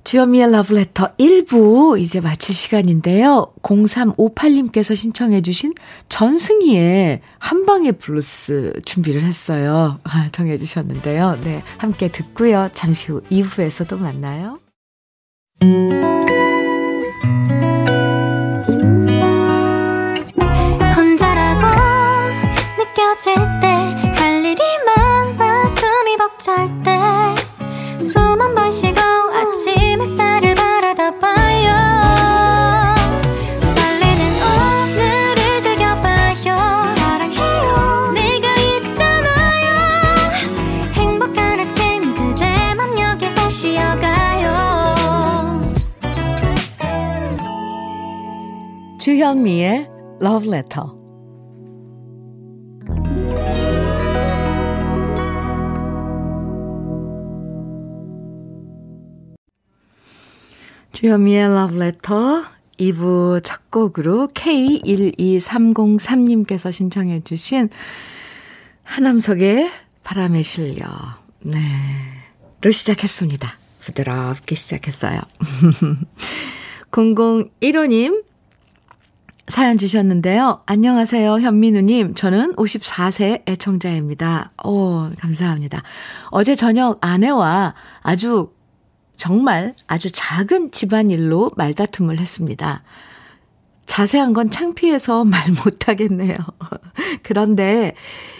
주현미의 0.03 0.51
러브레터 0.51 1.15
1부 1.17 1.99
이제 1.99 2.19
마칠 2.21 2.55
시간인데요. 2.55 3.53
0358님께서 3.61 4.95
신청해 4.95 5.41
주신 5.41 5.73
전승희의 6.09 7.21
한방의 7.39 7.93
블루스 7.93 8.81
준비를 8.85 9.21
했어요. 9.21 9.99
아, 10.03 10.29
정해 10.31 10.57
주셨는데요. 10.57 11.39
네, 11.43 11.63
함께 11.77 12.07
듣고요. 12.09 12.69
잠시 12.73 13.11
후 13.11 13.21
2부에서도 13.31 13.97
만나요. 13.97 14.59
혼자라고 20.95 21.67
느껴질 22.77 23.35
때 23.61 24.11
할 24.15 24.45
일이 24.45 24.61
많아 24.85 25.67
숨이 25.67 26.17
벅찰 26.17 26.69
때숨 26.83 28.21
한번 28.39 28.71
쉬고 28.71 29.00
주현미의 49.11 49.87
러브레터 50.21 50.95
주현미의 60.93 61.49
러브레터 61.49 62.45
2부 62.79 63.43
첫 63.43 63.69
곡으로 63.69 64.29
K12303님께서 64.29 66.71
신청해 66.71 67.25
주신 67.25 67.67
하남석의 68.83 69.69
바람에 70.05 70.41
실려 70.41 70.87
네. 71.41 71.59
로 72.61 72.71
시작했습니다. 72.71 73.57
부드럽게 73.81 74.55
시작했어요. 74.55 75.19
0015님 76.91 78.30
사연 79.47 79.77
주셨는데요. 79.77 80.61
안녕하세요, 80.65 81.39
현민우님. 81.39 82.13
저는 82.13 82.55
54세 82.55 83.47
애청자입니다. 83.49 84.51
오, 84.63 85.09
감사합니다. 85.17 85.83
어제 86.29 86.55
저녁 86.55 86.97
아내와 87.01 87.73
아주, 88.01 88.51
정말 89.17 89.75
아주 89.87 90.09
작은 90.11 90.71
집안일로 90.71 91.51
말다툼을 91.57 92.17
했습니다. 92.19 92.83
자세한 93.85 94.31
건 94.33 94.49
창피해서 94.49 95.25
말 95.25 95.41
못하겠네요. 95.65 96.35
그런데 97.23 97.93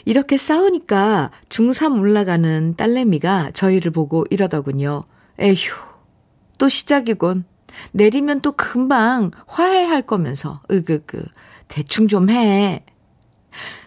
이렇게 0.05 0.37
싸우니까 0.37 1.31
중3 1.49 1.99
올라가는 1.99 2.75
딸내미가 2.77 3.51
저희를 3.51 3.91
보고 3.91 4.25
이러더군요. 4.29 5.03
에휴, 5.39 5.55
또 6.57 6.69
시작이군. 6.69 7.43
내리면 7.91 8.41
또 8.41 8.51
금방 8.51 9.31
화해할 9.47 10.01
거면서, 10.03 10.61
으그그, 10.71 11.23
대충 11.67 12.07
좀 12.07 12.29
해. 12.29 12.85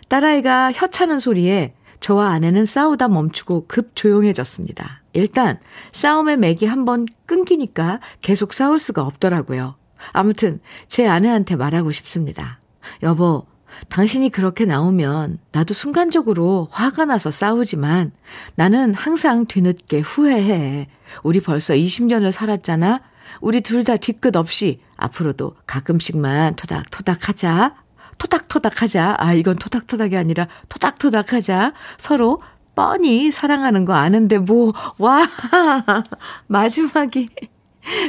딸아이가 0.08 0.72
혀차는 0.72 1.18
소리에 1.18 1.74
저와 2.00 2.28
아내는 2.28 2.64
싸우다 2.64 3.08
멈추고 3.08 3.66
급 3.66 3.96
조용해졌습니다. 3.96 5.02
일단, 5.12 5.58
싸움의 5.92 6.36
맥이 6.36 6.66
한번 6.66 7.06
끊기니까 7.26 8.00
계속 8.20 8.52
싸울 8.52 8.78
수가 8.78 9.02
없더라고요. 9.02 9.76
아무튼, 10.12 10.60
제 10.88 11.06
아내한테 11.06 11.56
말하고 11.56 11.92
싶습니다. 11.92 12.60
여보, 13.02 13.46
당신이 13.88 14.30
그렇게 14.30 14.64
나오면 14.64 15.38
나도 15.52 15.74
순간적으로 15.74 16.68
화가 16.70 17.06
나서 17.06 17.30
싸우지만 17.30 18.12
나는 18.54 18.94
항상 18.94 19.46
뒤늦게 19.46 20.00
후회해. 20.00 20.88
우리 21.22 21.40
벌써 21.40 21.74
20년을 21.74 22.32
살았잖아? 22.32 23.00
우리 23.40 23.60
둘 23.60 23.84
다 23.84 23.96
뒤끝 23.96 24.36
없이 24.36 24.80
앞으로도 24.96 25.54
가끔씩만 25.66 26.56
토닥토닥 26.56 27.28
하자. 27.28 27.74
토닥토닥 28.18 28.82
하자. 28.82 29.16
아, 29.18 29.34
이건 29.34 29.56
토닥토닥이 29.56 30.16
아니라 30.16 30.46
토닥토닥 30.68 31.32
하자. 31.32 31.72
서로 31.98 32.38
뻔히 32.74 33.30
사랑하는 33.30 33.84
거 33.84 33.92
아는데 33.94 34.38
뭐, 34.38 34.72
와, 34.98 35.26
마지막이, 36.48 37.28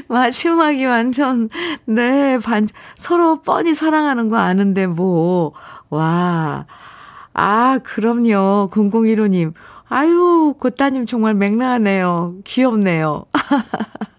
마지막이 0.07 0.85
완전, 0.85 1.49
네, 1.85 2.37
반, 2.39 2.67
서로 2.95 3.41
뻔히 3.41 3.73
사랑하는 3.75 4.29
거 4.29 4.37
아는데 4.37 4.87
뭐, 4.87 5.53
와. 5.89 6.65
아, 7.33 7.79
그럼요. 7.83 8.69
0015님. 8.71 9.53
아유, 9.89 10.55
고따님 10.59 11.05
정말 11.05 11.33
맹랑하네요. 11.35 12.35
귀엽네요. 12.43 13.25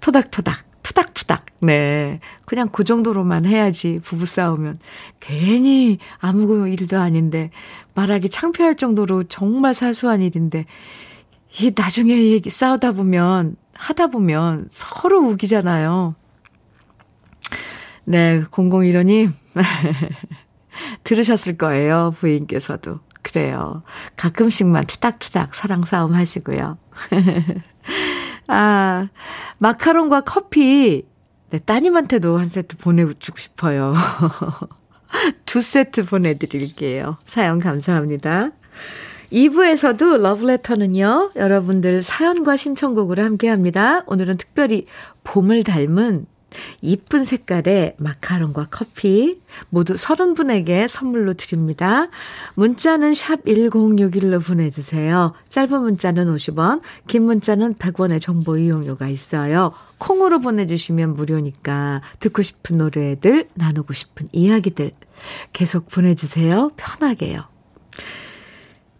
토닥토닥, 0.00 0.82
투닥투닥. 0.82 1.46
네. 1.60 2.20
그냥 2.46 2.68
그 2.70 2.84
정도로만 2.84 3.46
해야지, 3.46 3.98
부부싸우면. 4.02 4.78
괜히 5.20 5.98
아무 6.18 6.68
일도 6.68 6.98
아닌데, 6.98 7.50
말하기 7.94 8.28
창피할 8.28 8.76
정도로 8.76 9.24
정말 9.24 9.74
사소한 9.74 10.22
일인데, 10.22 10.66
이 11.60 11.72
나중에 11.76 12.14
얘기 12.14 12.50
싸우다 12.50 12.92
보면, 12.92 13.56
하다 13.74 14.08
보면 14.08 14.68
서로 14.70 15.20
우기잖아요. 15.28 16.14
네, 18.04 18.42
0015님. 18.44 19.32
들으셨을 21.04 21.56
거예요, 21.56 22.14
부인께서도. 22.18 23.00
그래요. 23.22 23.82
가끔씩만 24.16 24.86
투닥투닥 24.86 25.54
사랑 25.54 25.84
싸움 25.84 26.14
하시고요. 26.14 26.78
아, 28.48 29.08
마카롱과 29.58 30.22
커피, 30.22 31.04
네, 31.50 31.58
따님한테도 31.58 32.38
한 32.38 32.46
세트 32.46 32.76
보내주고 32.78 33.38
싶어요. 33.38 33.94
두 35.44 35.60
세트 35.60 36.06
보내드릴게요. 36.06 37.18
사연 37.26 37.58
감사합니다. 37.58 38.50
2부에서도 39.32 40.18
러브레터는요, 40.18 41.32
여러분들 41.36 42.02
사연과 42.02 42.56
신청곡으로 42.56 43.22
함께 43.22 43.48
합니다. 43.48 44.02
오늘은 44.06 44.36
특별히 44.36 44.86
봄을 45.24 45.64
닮은 45.64 46.26
이쁜 46.80 47.24
색깔의 47.24 47.96
마카롱과 47.98 48.68
커피 48.70 49.40
모두 49.68 49.94
30분에게 49.94 50.88
선물로 50.88 51.34
드립니다. 51.34 52.08
문자는 52.54 53.14
샵 53.14 53.44
1061로 53.44 54.44
보내주세요. 54.44 55.32
짧은 55.48 55.80
문자는 55.80 56.34
50원, 56.34 56.80
긴 57.06 57.24
문자는 57.24 57.74
100원의 57.74 58.20
정보 58.20 58.56
이용료가 58.56 59.08
있어요. 59.08 59.72
콩으로 59.98 60.40
보내주시면 60.40 61.14
무료니까 61.14 62.02
듣고 62.20 62.42
싶은 62.42 62.78
노래들, 62.78 63.48
나누고 63.54 63.92
싶은 63.92 64.28
이야기들 64.32 64.92
계속 65.52 65.88
보내주세요. 65.88 66.70
편하게요. 66.76 67.51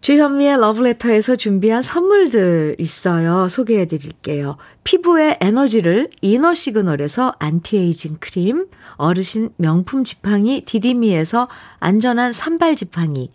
주현미의 0.02 0.58
러브레터에서 0.58 1.36
준비한 1.36 1.80
선물들 1.80 2.74
있어요. 2.80 3.48
소개해 3.48 3.86
드릴게요. 3.86 4.56
피부의 4.82 5.38
에너지를 5.40 6.10
Inner 6.20 6.54
Signal에서 6.54 7.34
anti-aging 7.38 8.16
크림, 8.18 8.66
어르신 8.96 9.50
명품 9.58 10.02
지팡이 10.02 10.62
디디미에서 10.66 11.46
안전한 11.78 12.32
삼발 12.32 12.74
지팡이, 12.74 13.30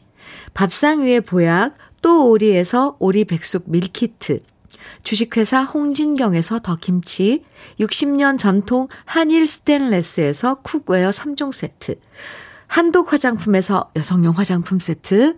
밥상 0.53 1.05
위의 1.05 1.21
보약 1.21 1.77
또 2.01 2.29
오리에서 2.29 2.97
오리 2.99 3.23
백숙 3.23 3.63
밀키트, 3.67 4.41
주식회사 5.03 5.63
홍진경에서 5.63 6.59
더김치, 6.59 7.45
60년 7.79 8.37
전통 8.37 8.89
한일 9.05 9.47
스텐레스에서 9.47 10.55
cookware 10.55 11.11
3종 11.11 11.53
세트, 11.53 11.95
한독 12.67 13.13
화장품에서 13.13 13.89
여성용 13.95 14.33
화장품 14.33 14.81
세트, 14.81 15.37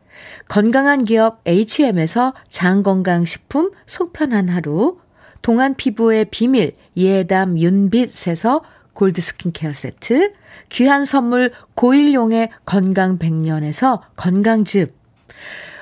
건강한 0.47 1.03
기업 1.05 1.41
H&M에서 1.45 2.33
장건강식품 2.49 3.71
속편한 3.87 4.49
하루, 4.49 4.99
동안 5.41 5.75
피부의 5.75 6.25
비밀 6.25 6.75
예담 6.97 7.57
윤빛에서 7.57 8.61
골드 8.93 9.21
스킨케어 9.21 9.73
세트, 9.73 10.33
귀한 10.69 11.05
선물 11.05 11.51
고일용의 11.75 12.49
건강 12.65 13.17
백년에서 13.17 14.03
건강즙, 14.15 14.95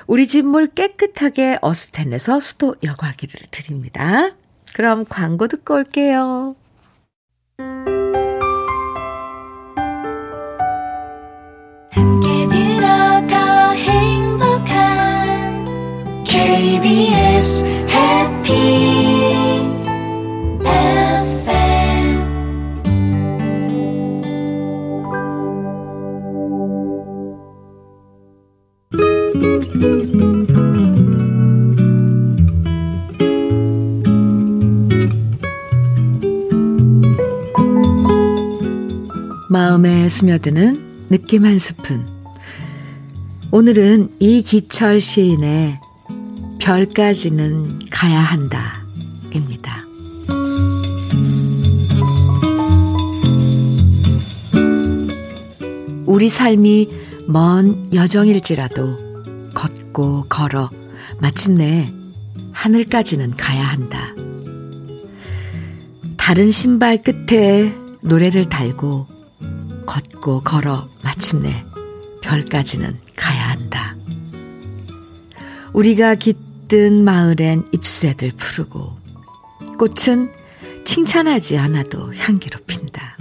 우리 0.06 0.26
집 0.26 0.44
물 0.44 0.66
깨끗하게 0.66 1.58
어스텐에서 1.60 2.40
수도 2.40 2.74
여과기를 2.82 3.46
드립니다. 3.50 4.30
그럼 4.74 5.04
광고 5.04 5.46
듣고 5.46 5.74
올게요. 5.74 6.56
스며드는 40.10 41.08
느낌 41.08 41.44
한 41.44 41.58
스푼. 41.58 42.06
오늘은 43.52 44.16
이기철 44.18 45.00
시인의 45.00 45.80
별까지는 46.60 47.88
가야 47.90 48.20
한다. 48.20 48.84
입니다. 49.34 49.80
우리 56.06 56.28
삶이 56.28 56.90
먼 57.28 57.88
여정일지라도 57.94 59.52
걷고 59.54 60.26
걸어 60.28 60.70
마침내 61.18 61.92
하늘까지는 62.52 63.36
가야 63.36 63.62
한다. 63.62 64.12
다른 66.16 66.50
신발 66.50 67.02
끝에 67.02 67.72
노래를 68.02 68.48
달고 68.48 69.09
걷고 69.90 70.42
걸어 70.42 70.88
마침내 71.02 71.64
별까지는 72.22 72.96
가야 73.16 73.50
한다. 73.50 73.96
우리가 75.72 76.14
깃든 76.14 77.02
마을엔 77.02 77.66
잎새들 77.72 78.30
푸르고 78.36 78.96
꽃은 79.78 80.32
칭찬하지 80.84 81.58
않아도 81.58 82.14
향기로 82.14 82.60
핀다. 82.68 83.16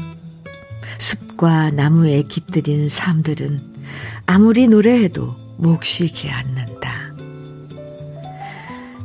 숲과 1.00 1.72
나무에 1.72 2.22
깃들인 2.24 2.88
삶들은 2.88 3.60
아무리 4.28 4.68
노래해도 4.68 5.36
목 5.58 5.84
쉬지 5.84 6.30
않는다. 6.30 7.14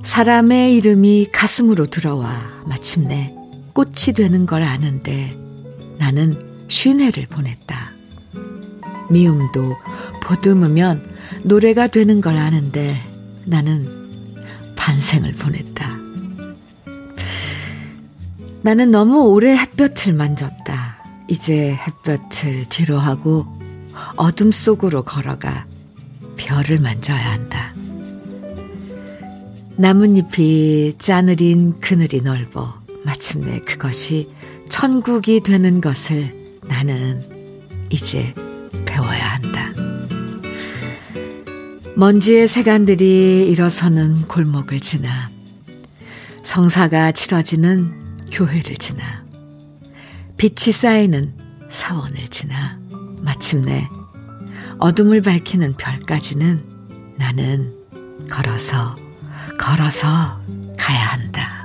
사람의 0.02 0.76
이름이 0.76 1.28
가슴으로 1.32 1.86
들어와 1.86 2.42
마침내 2.66 3.34
꽃이 3.72 4.12
되는 4.14 4.44
걸 4.44 4.62
아는데 4.62 5.34
나는 5.98 6.53
쉰 6.68 7.00
해를 7.00 7.26
보냈다. 7.26 7.92
미움도 9.10 9.76
보듬으면 10.22 11.02
노래가 11.44 11.86
되는 11.86 12.20
걸 12.20 12.36
아는데 12.36 12.96
나는 13.44 13.86
반생을 14.76 15.32
보냈다. 15.34 15.90
나는 18.62 18.90
너무 18.90 19.28
오래 19.28 19.56
햇볕을 19.56 20.14
만졌다. 20.14 21.04
이제 21.28 21.74
햇볕을 21.74 22.66
뒤로 22.70 22.98
하고 22.98 23.46
어둠 24.16 24.50
속으로 24.50 25.02
걸어가 25.02 25.66
별을 26.36 26.78
만져야 26.78 27.32
한다. 27.32 27.74
나뭇잎이 29.76 30.94
짜느린 30.98 31.80
그늘이 31.80 32.20
넓어 32.22 32.74
마침내 33.04 33.60
그것이 33.60 34.30
천국이 34.68 35.40
되는 35.40 35.80
것을 35.80 36.43
나는 36.68 37.22
이제 37.90 38.34
배워야 38.84 39.34
한다. 39.34 39.72
먼지의 41.96 42.48
세간들이 42.48 43.46
일어서는 43.48 44.22
골목을 44.22 44.80
지나 44.80 45.30
성사가 46.42 47.12
치러지는 47.12 48.26
교회를 48.32 48.76
지나 48.76 49.24
빛이 50.36 50.72
쌓이는 50.72 51.34
사원을 51.70 52.28
지나 52.28 52.78
마침내 53.20 53.88
어둠을 54.78 55.22
밝히는 55.22 55.76
별까지는 55.76 57.14
나는 57.16 57.74
걸어서 58.28 58.96
걸어서 59.58 60.40
가야 60.76 61.06
한다. 61.12 61.63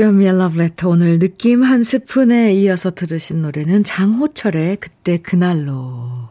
주현미의 0.00 0.38
러브레터 0.38 0.88
오늘 0.88 1.18
느낌 1.18 1.62
한 1.62 1.84
스푼에 1.84 2.54
이어서 2.54 2.90
들으신 2.90 3.42
노래는 3.42 3.84
장호철의 3.84 4.78
그때 4.78 5.18
그날로를 5.18 6.30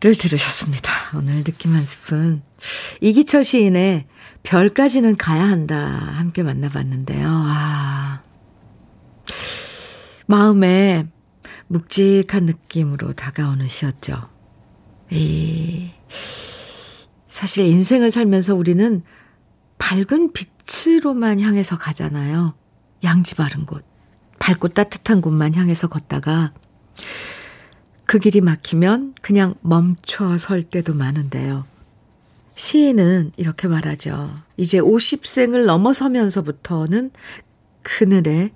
들으셨습니다. 0.00 0.90
오늘 1.14 1.44
느낌 1.44 1.72
한 1.72 1.84
스푼 1.84 2.42
이기철 3.00 3.44
시인의 3.44 4.06
별까지는 4.42 5.14
가야 5.14 5.44
한다 5.44 5.76
함께 5.78 6.42
만나봤는데요. 6.42 7.28
아 7.30 8.22
마음에 10.26 11.06
묵직한 11.68 12.46
느낌으로 12.46 13.12
다가오는 13.12 13.68
시였죠. 13.68 14.20
이 15.12 15.90
사실 17.28 17.66
인생을 17.66 18.10
살면서 18.10 18.56
우리는 18.56 19.04
밝은 19.82 20.32
빛으로만 20.32 21.40
향해서 21.40 21.76
가잖아요. 21.76 22.54
양지 23.02 23.34
바른 23.34 23.66
곳, 23.66 23.84
밝고 24.38 24.68
따뜻한 24.68 25.20
곳만 25.20 25.56
향해서 25.56 25.88
걷다가 25.88 26.52
그 28.06 28.20
길이 28.20 28.40
막히면 28.40 29.14
그냥 29.20 29.56
멈춰 29.60 30.38
설 30.38 30.62
때도 30.62 30.94
많은데요. 30.94 31.64
시인은 32.54 33.32
이렇게 33.36 33.66
말하죠. 33.66 34.32
이제 34.56 34.78
50생을 34.78 35.66
넘어서면서부터는 35.66 37.10
그늘에 37.82 38.52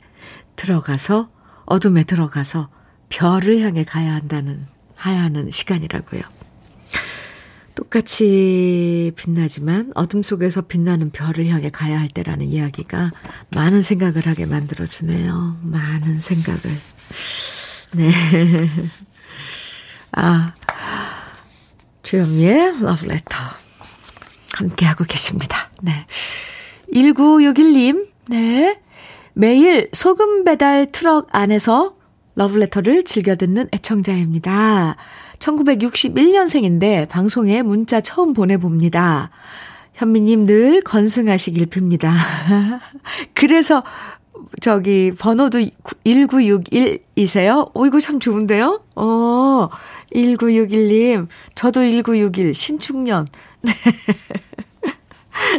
들어가서 0.55 1.29
어둠에 1.65 2.05
들어가서 2.05 2.69
별을 3.09 3.63
향해 3.63 3.85
가야 3.85 4.15
한다는 4.15 4.65
하야 4.95 5.25
하는 5.25 5.51
시간이라고요. 5.51 6.36
똑같이 7.77 9.13
빛나지만 9.17 9.93
어둠 9.95 10.23
속에서 10.23 10.63
빛나는 10.63 11.11
별을 11.11 11.47
향해 11.47 11.71
가야 11.71 12.01
할 12.01 12.09
때라는 12.09 12.47
이야기가 12.47 13.13
많은 13.51 13.83
생각을 13.83 14.27
하게 14.27 14.47
만들어주네요. 14.47 15.59
많은 15.63 16.19
생각을. 16.19 16.61
네. 17.93 18.11
아, 20.13 20.55
주현미의 22.03 22.81
러브레터. 22.81 23.37
함께하고 24.55 25.05
계십니다. 25.05 25.71
네. 25.83 26.07
1961님, 26.95 28.09
네. 28.29 28.81
매일 29.35 29.91
소금 29.93 30.45
배달 30.45 30.91
트럭 30.91 31.29
안에서 31.31 31.95
러브레터를 32.37 33.05
즐겨 33.05 33.37
듣는 33.37 33.69
애청자입니다. 33.75 34.97
1961년생인데 35.39 37.09
방송에 37.09 37.63
문자 37.63 38.01
처음 38.01 38.33
보내봅니다. 38.33 39.31
현미님 39.95 40.47
늘 40.47 40.83
건승하시길 40.83 41.67
빕니다. 41.67 42.13
그래서 43.35 43.83
저기 44.61 45.13
번호도 45.19 45.59
1961이세요? 46.05 47.71
오, 47.75 47.87
이거 47.87 47.99
참 48.01 48.21
좋은데요? 48.21 48.83
어, 48.95 49.69
1961님. 50.15 51.29
저도 51.55 51.81
1961 51.81 52.55
신축년. 52.55 53.27
네. 53.63 53.73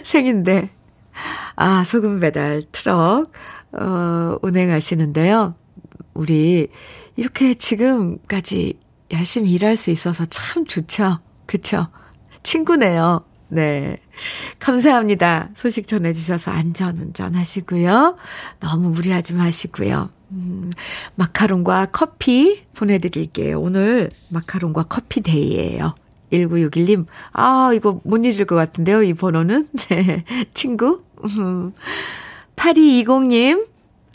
생인데. 0.04 0.70
아, 1.56 1.84
소금 1.84 2.20
배달 2.20 2.62
트럭, 2.72 3.32
어, 3.74 4.38
운행하시는데요. 4.44 5.54
우리 6.14 6.68
이렇게 7.16 7.56
지금까지 7.56 8.76
열심히 9.12 9.52
일할 9.52 9.78
수 9.78 9.90
있어서 9.92 10.26
참 10.26 10.66
좋죠. 10.66 11.20
그쵸? 11.46 11.88
친구네요. 12.44 13.24
네. 13.50 13.98
감사합니다. 14.60 15.50
소식 15.56 15.88
전해주셔서 15.88 16.52
안전운전 16.52 17.36
하시고요. 17.36 18.18
너무 18.60 18.90
무리하지 18.90 19.34
마시고요. 19.34 20.10
음, 20.32 20.72
마카롱과 21.16 21.88
커피 21.88 22.64
보내드릴게요. 22.74 23.60
오늘 23.62 24.10
마카롱과 24.30 24.84
커피 24.84 25.22
데이예요. 25.22 25.94
1961님, 26.32 27.06
아, 27.32 27.72
이거 27.74 28.02
못 28.04 28.18
잊을 28.26 28.46
것 28.46 28.56
같은데요, 28.56 29.04
이 29.04 29.14
번호는. 29.14 29.70
네. 29.90 30.26
친구. 30.54 31.04
음. 31.40 31.74
8220님, 32.58 33.68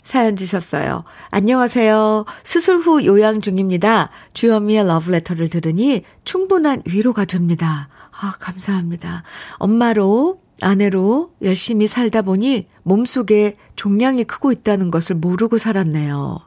사연 0.03 0.35
주셨어요. 0.35 1.05
안녕하세요. 1.31 2.25
수술 2.43 2.77
후 2.77 3.05
요양 3.05 3.39
중입니다. 3.39 4.09
주현미의 4.33 4.85
러브레터를 4.85 5.49
들으니 5.49 6.03
충분한 6.25 6.83
위로가 6.85 7.25
됩니다. 7.25 7.87
아, 8.11 8.33
감사합니다. 8.39 9.23
엄마로, 9.55 10.41
아내로 10.61 11.31
열심히 11.41 11.87
살다 11.87 12.21
보니 12.21 12.67
몸속에 12.83 13.55
종양이 13.75 14.23
크고 14.25 14.51
있다는 14.51 14.91
것을 14.91 15.15
모르고 15.15 15.57
살았네요. 15.57 16.39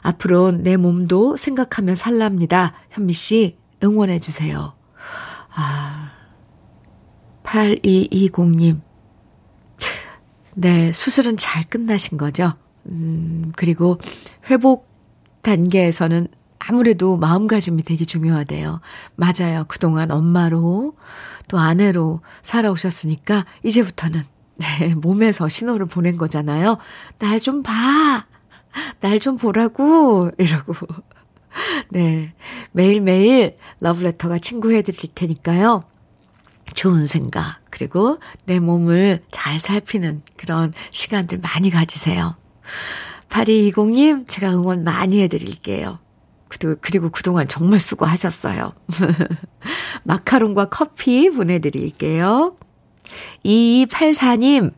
앞으로 0.00 0.52
내 0.52 0.76
몸도 0.76 1.36
생각하며 1.36 1.94
살랍니다. 1.94 2.72
현미 2.90 3.12
씨, 3.12 3.58
응원해 3.84 4.18
주세요. 4.18 4.74
아, 5.54 6.10
8220님. 7.44 8.80
네, 10.56 10.92
수술은 10.92 11.36
잘 11.36 11.64
끝나신 11.64 12.16
거죠? 12.16 12.54
음, 12.90 13.52
그리고 13.56 13.98
회복 14.50 14.88
단계에서는 15.42 16.28
아무래도 16.58 17.16
마음가짐이 17.16 17.82
되게 17.84 18.04
중요하대요. 18.04 18.80
맞아요. 19.14 19.64
그동안 19.68 20.10
엄마로 20.10 20.94
또 21.48 21.58
아내로 21.58 22.20
살아오셨으니까 22.42 23.46
이제부터는 23.62 24.24
네, 24.58 24.94
몸에서 24.94 25.48
신호를 25.48 25.86
보낸 25.86 26.16
거잖아요. 26.16 26.78
날 27.18 27.38
좀 27.40 27.62
봐. 27.62 28.26
날 29.00 29.18
좀 29.20 29.36
보라고 29.38 30.30
이러고 30.36 30.74
네. 31.90 32.34
매일매일 32.72 33.56
러브레터가 33.80 34.38
친구해 34.38 34.82
드릴 34.82 35.12
테니까요. 35.14 35.84
좋은 36.74 37.04
생각, 37.04 37.60
그리고 37.70 38.18
내 38.44 38.58
몸을 38.60 39.22
잘 39.30 39.58
살피는 39.58 40.22
그런 40.36 40.72
시간들 40.90 41.38
많이 41.38 41.70
가지세요. 41.70 42.36
8220님, 43.28 44.26
제가 44.28 44.52
응원 44.52 44.84
많이 44.84 45.20
해드릴게요. 45.22 45.98
그리고 46.80 47.10
그동안 47.10 47.46
정말 47.46 47.78
수고하셨어요. 47.78 48.72
마카롱과 50.04 50.70
커피 50.70 51.28
보내드릴게요. 51.28 52.56
2284님, 53.44 54.72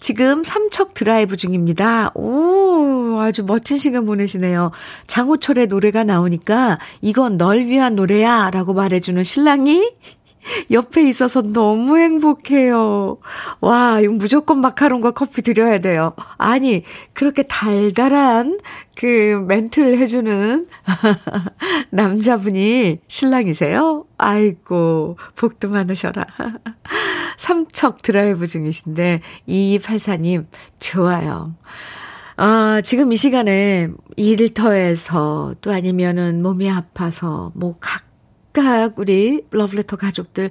지금 0.00 0.42
삼척 0.42 0.94
드라이브 0.94 1.36
중입니다. 1.36 2.10
오, 2.14 3.20
아주 3.20 3.44
멋진 3.44 3.78
시간 3.78 4.04
보내시네요. 4.06 4.70
장호철의 5.06 5.68
노래가 5.68 6.04
나오니까 6.04 6.78
이건 7.00 7.38
널 7.38 7.60
위한 7.60 7.94
노래야 7.94 8.50
라고 8.50 8.74
말해주는 8.74 9.22
신랑이 9.22 9.92
옆에 10.70 11.08
있어서 11.08 11.42
너무 11.42 11.98
행복해요. 11.98 13.18
와, 13.60 14.00
이거 14.00 14.12
무조건 14.12 14.60
마카롱과 14.60 15.12
커피 15.12 15.42
드려야 15.42 15.78
돼요. 15.78 16.14
아니, 16.38 16.84
그렇게 17.12 17.44
달달한 17.44 18.58
그 18.96 19.44
멘트를 19.48 19.98
해주는 19.98 20.66
남자분이 21.90 23.00
신랑이세요? 23.08 24.04
아이고, 24.18 25.16
복도 25.36 25.68
많으셔라. 25.68 26.26
삼척 27.36 28.02
드라이브 28.02 28.46
중이신데, 28.46 29.20
2284님, 29.48 30.46
좋아요. 30.78 31.54
아, 32.36 32.80
지금 32.82 33.12
이 33.12 33.16
시간에 33.16 33.88
일터에서 34.16 35.54
또 35.60 35.72
아니면은 35.72 36.42
몸이 36.42 36.70
아파서 36.70 37.52
뭐 37.54 37.76
각 37.80 38.13
각각 38.54 39.00
우리 39.00 39.42
러브레터 39.50 39.96
가족들 39.96 40.50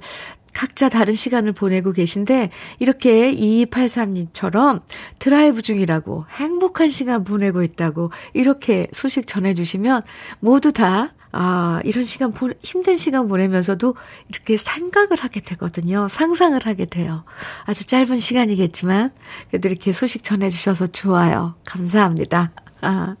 각자 0.52 0.88
다른 0.88 1.14
시간을 1.14 1.52
보내고 1.52 1.92
계신데 1.92 2.50
이렇게 2.78 3.34
2283님처럼 3.34 4.82
드라이브 5.18 5.62
중이라고 5.62 6.26
행복한 6.30 6.90
시간 6.90 7.24
보내고 7.24 7.62
있다고 7.62 8.12
이렇게 8.34 8.86
소식 8.92 9.26
전해주시면 9.26 10.02
모두 10.38 10.72
다 10.72 11.14
아, 11.36 11.80
이런 11.82 12.04
시간, 12.04 12.30
보, 12.30 12.52
힘든 12.62 12.96
시간 12.96 13.26
보내면서도 13.26 13.96
이렇게 14.28 14.56
생각을 14.56 15.16
하게 15.18 15.40
되거든요. 15.40 16.06
상상을 16.06 16.64
하게 16.64 16.84
돼요. 16.84 17.24
아주 17.64 17.84
짧은 17.86 18.18
시간이겠지만, 18.18 19.10
그래도 19.50 19.68
이렇게 19.68 19.90
소식 19.90 20.22
전해주셔서 20.22 20.92
좋아요. 20.92 21.56
감사합니다. 21.66 22.52
아, 22.82 23.16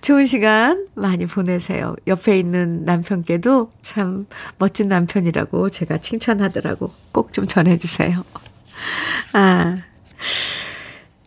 좋은 0.00 0.26
시간 0.26 0.86
많이 0.94 1.26
보내세요. 1.26 1.96
옆에 2.06 2.38
있는 2.38 2.84
남편께도 2.84 3.70
참 3.82 4.26
멋진 4.58 4.88
남편이라고 4.88 5.70
제가 5.70 5.98
칭찬하더라고. 5.98 6.90
꼭 7.12 7.32
좀 7.32 7.46
전해주세요. 7.46 8.24
아. 9.32 9.76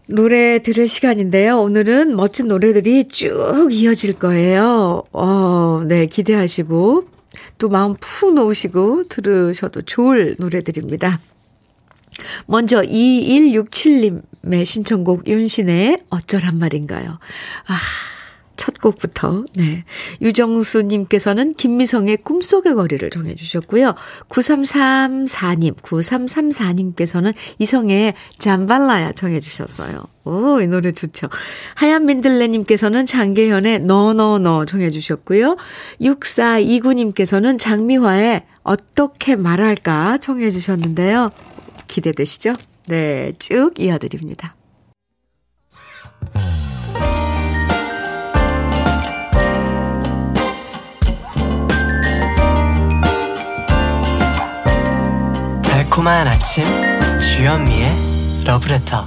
노래 0.08 0.60
들을 0.64 0.88
시간인데요. 0.88 1.60
오늘은 1.60 2.16
멋진 2.16 2.48
노래들이 2.48 3.10
쭉 3.10 3.68
이어질 3.70 4.14
거예요. 4.14 5.04
어, 5.12 5.84
네, 5.88 6.08
기대하시고, 6.08 7.08
또 7.60 7.70
마음 7.70 7.96
푹 8.00 8.34
놓으시고 8.34 9.04
들으셔도 9.04 9.84
좋을 9.84 10.36
노래들입니다. 10.40 11.20
먼저 12.48 12.82
2167님의 12.82 14.66
신청곡 14.66 15.28
윤신의 15.28 16.00
어쩌란 16.10 16.58
말인가요? 16.58 17.20
아, 17.68 17.78
첫 18.60 18.80
곡부터, 18.82 19.46
네. 19.56 19.86
유정수 20.22 20.82
님께서는 20.82 21.54
김미성의 21.54 22.18
꿈속의 22.18 22.76
거리를 22.76 23.10
정해 23.10 23.34
주셨고요. 23.34 23.96
9334님, 24.28 25.78
9334님께서는 25.78 27.34
이성의 27.58 28.16
잠발라야 28.38 29.14
정해 29.14 29.40
주셨어요. 29.40 30.04
오, 30.26 30.60
이 30.60 30.68
노래 30.68 30.92
좋죠. 30.92 31.30
하얀 31.76 32.06
민들레 32.06 32.50
님께서는 32.50 33.06
장계현의 33.06 33.80
너너너 33.80 34.66
정해 34.66 34.90
주셨고요. 34.90 35.56
6429 36.02 36.94
님께서는 36.94 37.58
장미화의 37.58 38.44
어떻게 38.64 39.38
말할까 39.38 40.18
청해주셨는데요. 40.18 41.32
기대되시죠? 41.88 42.54
네, 42.88 43.32
쭉 43.40 43.72
이어드립니다. 43.80 44.56
달콤한 56.00 56.28
아침 56.30 56.66
주현미의 57.20 57.90
러브레터 58.46 59.06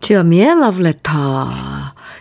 주현미의 0.00 0.58
러브레터 0.58 1.50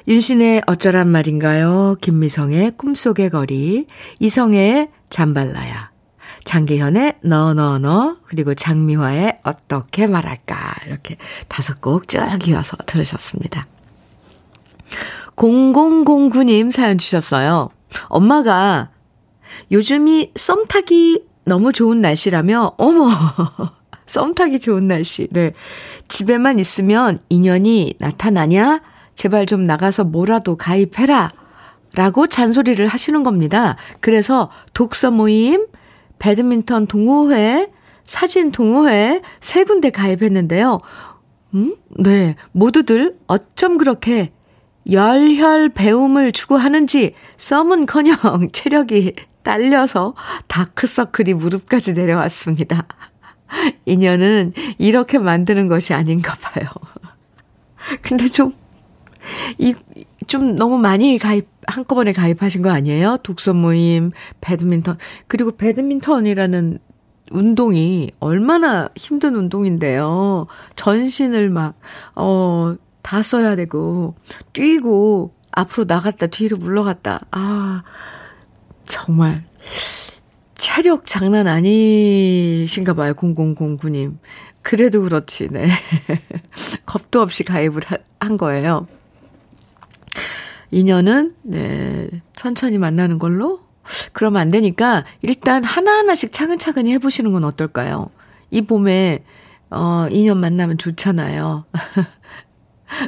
윤신의 0.10 0.64
어쩌란 0.68 1.08
말인가요? 1.08 1.96
김미성의 2.02 2.72
꿈속의 2.72 3.30
거리 3.30 3.88
이성의 4.20 4.90
잠발라야 5.10 5.92
장계현의 6.44 7.20
너너너 7.24 8.18
그리고 8.26 8.56
장미화의 8.56 9.40
어떻게 9.44 10.06
말할까 10.06 10.56
이렇게 10.88 11.16
다섯 11.48 11.80
곡 11.80 12.10
쭉 12.10 12.20
이어서 12.50 12.76
들으셨습니다. 12.88 13.68
0009님 15.38 16.74
사연 16.74 16.98
주셨어요. 16.98 17.70
엄마가 18.10 18.90
요즘이 19.72 20.32
썸 20.36 20.66
타기 20.68 21.31
너무 21.46 21.74
좋은 21.74 22.02
날씨라며, 22.02 22.74
어머, 22.78 23.10
썸 24.06 24.34
타기 24.34 24.60
좋은 24.60 24.88
날씨. 24.88 25.28
네. 25.32 25.54
집에만 26.08 26.60
있으면 26.60 27.20
인연이 27.30 27.94
나타나냐? 28.00 28.82
제발 29.16 29.46
좀 29.46 29.66
나가서 29.66 30.04
뭐라도 30.06 30.58
가입해라. 30.58 31.30
라고 31.96 32.28
잔소리를 32.28 32.86
하시는 32.88 33.24
겁니다. 33.24 33.76
그래서 34.00 34.48
독서 34.74 35.12
모임, 35.12 35.68
배드민턴 36.20 36.88
동호회, 36.88 37.70
사진 38.04 38.52
동호회 38.52 39.22
세 39.40 39.64
군데 39.64 39.90
가입했는데요. 39.90 40.80
음? 41.54 41.76
네. 42.00 42.36
모두들 42.52 43.18
어쩜 43.28 43.78
그렇게 43.78 44.32
열혈 44.90 45.70
배움을 45.70 46.32
추구하는지 46.32 47.14
썸은 47.38 47.86
커녕 47.86 48.16
체력이 48.52 49.14
딸려서 49.44 50.16
다크서클이 50.48 51.34
무릎까지 51.34 51.94
내려왔습니다. 51.94 52.86
인연은 53.86 54.54
이렇게 54.78 55.18
만드는 55.20 55.68
것이 55.68 55.94
아닌가 55.94 56.36
봐요. 56.42 56.66
근데 58.02 58.28
좀, 58.28 58.54
이, 59.58 59.76
좀 60.28 60.56
너무 60.56 60.78
많이 60.78 61.18
가입, 61.18 61.48
한꺼번에 61.68 62.14
가입하신 62.14 62.62
거 62.62 62.70
아니에요? 62.70 63.18
독서 63.24 63.54
모임, 63.54 64.12
배드민턴. 64.40 64.98
그리고 65.28 65.52
배드민턴이라는 65.56 66.80
운동이 67.32 68.12
얼마나 68.20 68.90
힘든 68.96 69.36
운동인데요. 69.36 70.48
전신을 70.76 71.50
막, 71.50 71.76
어, 72.16 72.76
다 73.02 73.22
써야 73.24 73.56
되고, 73.56 74.16
뛰고, 74.54 75.34
앞으로 75.52 75.86
나갔다, 75.88 76.28
뒤로 76.28 76.58
물러갔다. 76.58 77.22
아, 77.32 77.84
정말 78.92 79.44
체력 80.56 81.06
장난 81.06 81.48
아니신가 81.48 82.94
봐요, 82.94 83.14
0009님. 83.14 84.18
그래도 84.62 85.02
그렇지, 85.02 85.48
네. 85.50 85.70
겁도 86.86 87.22
없이 87.22 87.44
가입을 87.44 87.82
한 88.20 88.38
거예요. 88.38 88.88
인연은, 90.70 91.36
네, 91.44 92.10
천천히 92.36 92.78
만나는 92.78 93.18
걸로? 93.18 93.62
그러면 94.12 94.42
안 94.42 94.50
되니까, 94.50 95.04
일단 95.22 95.64
하나하나씩 95.64 96.32
차근차근히 96.32 96.92
해보시는 96.94 97.32
건 97.32 97.46
어떨까요? 97.46 98.10
이 98.52 98.62
봄에, 98.62 99.24
어, 99.70 100.08
인연 100.12 100.38
만나면 100.40 100.78
좋잖아요. 100.78 101.66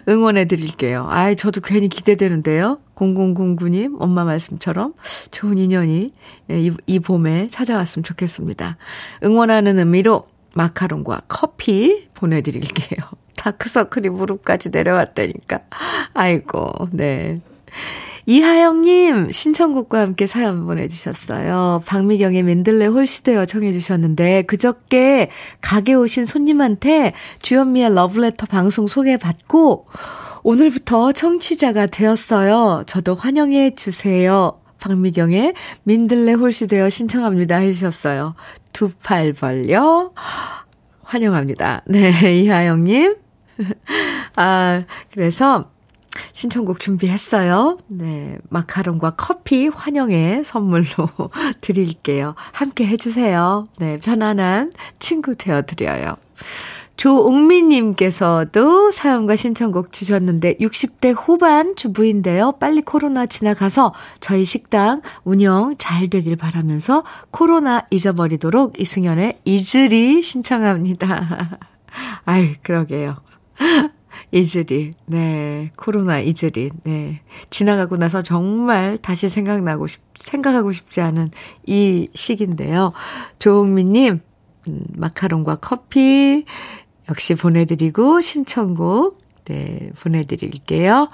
응원해 0.08 0.46
드릴게요. 0.46 1.08
아이, 1.10 1.36
저도 1.36 1.62
괜히 1.62 1.88
기대되는데요. 1.88 2.80
0009님, 2.96 3.98
엄마 4.00 4.24
말씀처럼 4.24 4.94
좋은 5.32 5.58
인연이 5.58 6.12
예, 6.50 6.60
이, 6.60 6.72
이 6.86 7.00
봄에 7.00 7.48
찾아왔으면 7.48 8.04
좋겠습니다. 8.04 8.78
응원하는 9.24 9.80
의미로 9.80 10.28
마카롱과 10.56 11.24
커피 11.28 12.08
보내드릴게요. 12.14 13.06
다크서클이 13.38 14.10
무릎까지 14.10 14.70
내려왔다니까. 14.70 15.60
아이고, 16.14 16.88
네. 16.92 17.42
이하영님 18.26 19.32
신청곡과 19.32 20.00
함께 20.00 20.28
사연 20.28 20.66
보내주셨어요. 20.66 21.84
박미경의 21.86 22.44
맨들레 22.44 22.88
홀시되어 22.88 23.46
청해 23.46 23.74
주셨는데 23.74 24.44
그저께 24.44 25.30
가게 25.62 25.94
오신 25.94 26.26
손님한테 26.26 27.14
주현미의 27.42 27.94
러브레터 27.96 28.46
방송 28.46 28.88
소개받고 28.88 29.88
오늘부터 30.44 31.12
청취자가 31.12 31.88
되었어요. 31.88 32.84
저도 32.88 33.16
환영해 33.16 33.76
주세요. 33.76 34.60
박미경의 34.80 35.54
민들레 35.84 36.34
홀시되어 36.34 36.90
신청합니다 36.90 37.58
해주셨어요. 37.58 38.36
두 38.74 38.92
팔 39.04 39.34
벌려 39.34 40.12
환영합니다. 41.04 41.84
네, 41.88 42.42
이하영님. 42.42 43.16
아, 44.36 44.84
그래서 45.12 45.70
신청곡 46.34 46.80
준비했어요. 46.80 47.78
네. 47.88 48.38
마카롱과 48.50 49.12
커피 49.12 49.68
환영의 49.68 50.44
선물로 50.44 51.10
드릴게요. 51.62 52.36
함께 52.52 52.86
해주세요. 52.86 53.68
네. 53.80 53.98
편안한 53.98 54.74
친구 55.00 55.36
되어드려요. 55.36 56.16
조옥미님께서도 56.96 58.92
사연과 58.92 59.36
신청곡 59.36 59.92
주셨는데 59.92 60.58
60대 60.58 61.14
후반 61.18 61.76
주부인데요. 61.76 62.54
빨리 62.60 62.82
코로나 62.82 63.26
지나가서 63.26 63.94
저희 64.20 64.46
식당 64.46 65.02
운영 65.24 65.76
잘 65.78 66.08
되길 66.10 66.36
바라면서 66.36 67.04
코로나 67.32 67.88
잊어버리도록 67.90 68.80
이승연의 68.80 69.40
이즈리 69.44 70.22
신청합니다. 70.22 71.60
아이, 72.26 72.54
그러게요. 72.62 73.18
이즈리, 74.34 74.94
네. 75.06 75.72
코로나 75.78 76.20
이즈리, 76.20 76.72
네. 76.84 77.22
지나가고 77.52 77.98
나서 77.98 78.24
정말 78.24 78.98
다시 78.98 79.30
생각나고 79.30 79.86
싶, 79.86 80.02
생각하고 80.16 80.72
싶지 80.72 81.02
않은 81.02 81.30
이 81.68 82.10
시기인데요. 82.16 82.94
조홍민님, 83.38 84.22
음, 84.70 84.86
마카롱과 84.96 85.58
커피, 85.58 86.46
역시 87.10 87.36
보내드리고, 87.36 88.22
신청곡, 88.22 89.22
네, 89.46 89.92
보내드릴게요. 90.00 91.10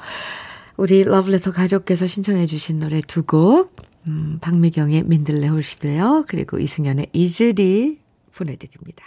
우리 0.78 1.04
러브레터 1.04 1.52
가족께서 1.52 2.08
신청해주신 2.08 2.80
노래 2.80 3.02
두 3.02 3.24
곡, 3.24 3.76
음, 4.08 4.38
박미경의 4.40 5.04
민들레 5.04 5.50
홀시되요 5.50 6.24
그리고 6.30 6.58
이승연의 6.58 7.08
이즈리 7.12 8.00
보내드립니다. 8.34 9.04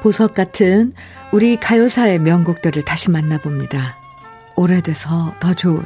보석 0.00 0.34
같은 0.34 0.92
우리 1.32 1.56
가요사의 1.56 2.18
명곡들을 2.18 2.84
다시 2.84 3.10
만나봅니다. 3.10 3.96
오래돼서 4.56 5.32
더 5.40 5.54
좋은 5.54 5.80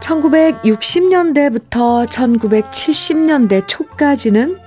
1960년대부터 0.00 2.06
1970년대 2.08 3.64
초까지는 3.66 4.58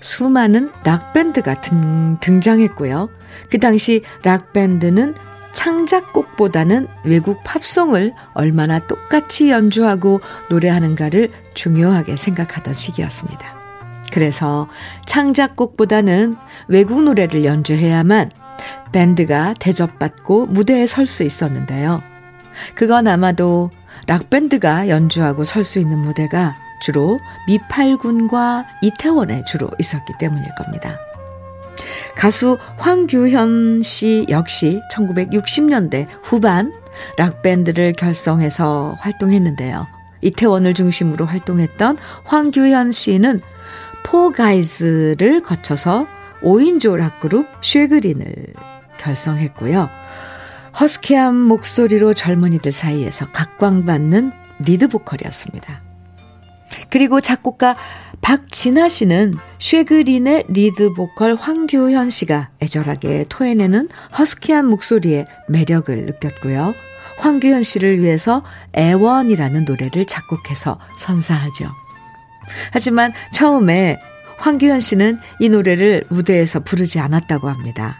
수많은 0.00 0.70
락밴드가 0.84 1.60
등, 1.60 2.18
등장했고요. 2.20 3.10
그 3.50 3.58
당시 3.58 4.02
락밴드는 4.22 5.14
창작곡보다는 5.52 6.88
외국 7.04 7.42
팝송을 7.44 8.14
얼마나 8.34 8.78
똑같이 8.78 9.50
연주하고 9.50 10.20
노래하는가를 10.50 11.30
중요하게 11.54 12.16
생각하던 12.16 12.74
시기였습니다. 12.74 13.58
그래서 14.12 14.68
창작곡보다는 15.06 16.36
외국 16.68 17.02
노래를 17.02 17.44
연주해야만 17.44 18.30
밴드가 18.92 19.54
대접받고 19.58 20.46
무대에 20.46 20.86
설 20.86 21.06
수 21.06 21.22
있었는데요. 21.22 22.02
그건 22.74 23.06
아마도 23.06 23.70
락밴드가 24.06 24.88
연주하고 24.88 25.44
설 25.44 25.64
수 25.64 25.78
있는 25.78 25.98
무대가 25.98 26.56
주로 26.80 27.18
미팔군과 27.46 28.64
이태원에 28.82 29.42
주로 29.44 29.68
있었기 29.78 30.14
때문일 30.18 30.54
겁니다. 30.56 30.98
가수 32.18 32.58
황규현 32.78 33.82
씨 33.82 34.26
역시 34.28 34.82
1960년대 34.90 36.08
후반 36.24 36.72
락밴드를 37.16 37.92
결성해서 37.92 38.96
활동했는데요. 38.98 39.86
이태원을 40.22 40.74
중심으로 40.74 41.26
활동했던 41.26 41.96
황규현 42.24 42.90
씨는 42.90 43.40
포가이즈를 44.02 45.42
거쳐서 45.44 46.08
5인조 46.42 46.96
락그룹 46.96 47.46
쉐그린을 47.62 48.52
결성했고요. 48.98 49.88
허스키한 50.80 51.36
목소리로 51.36 52.14
젊은이들 52.14 52.72
사이에서 52.72 53.30
각광받는 53.30 54.32
리드 54.58 54.88
보컬이었습니다. 54.88 55.82
그리고 56.90 57.20
작곡가 57.20 57.76
박진아 58.28 58.90
씨는 58.90 59.36
쉐그린의 59.58 60.44
리드 60.48 60.92
보컬 60.92 61.34
황규현 61.34 62.10
씨가 62.10 62.50
애절하게 62.60 63.24
토해내는 63.30 63.88
허스키한 64.18 64.66
목소리에 64.66 65.24
매력을 65.48 65.96
느꼈고요. 65.96 66.74
황규현 67.16 67.62
씨를 67.62 68.02
위해서 68.02 68.44
애원이라는 68.76 69.64
노래를 69.64 70.04
작곡해서 70.04 70.78
선사하죠. 70.98 71.70
하지만 72.70 73.14
처음에 73.32 73.98
황규현 74.36 74.80
씨는 74.80 75.18
이 75.40 75.48
노래를 75.48 76.04
무대에서 76.10 76.60
부르지 76.60 77.00
않았다고 77.00 77.48
합니다. 77.48 77.96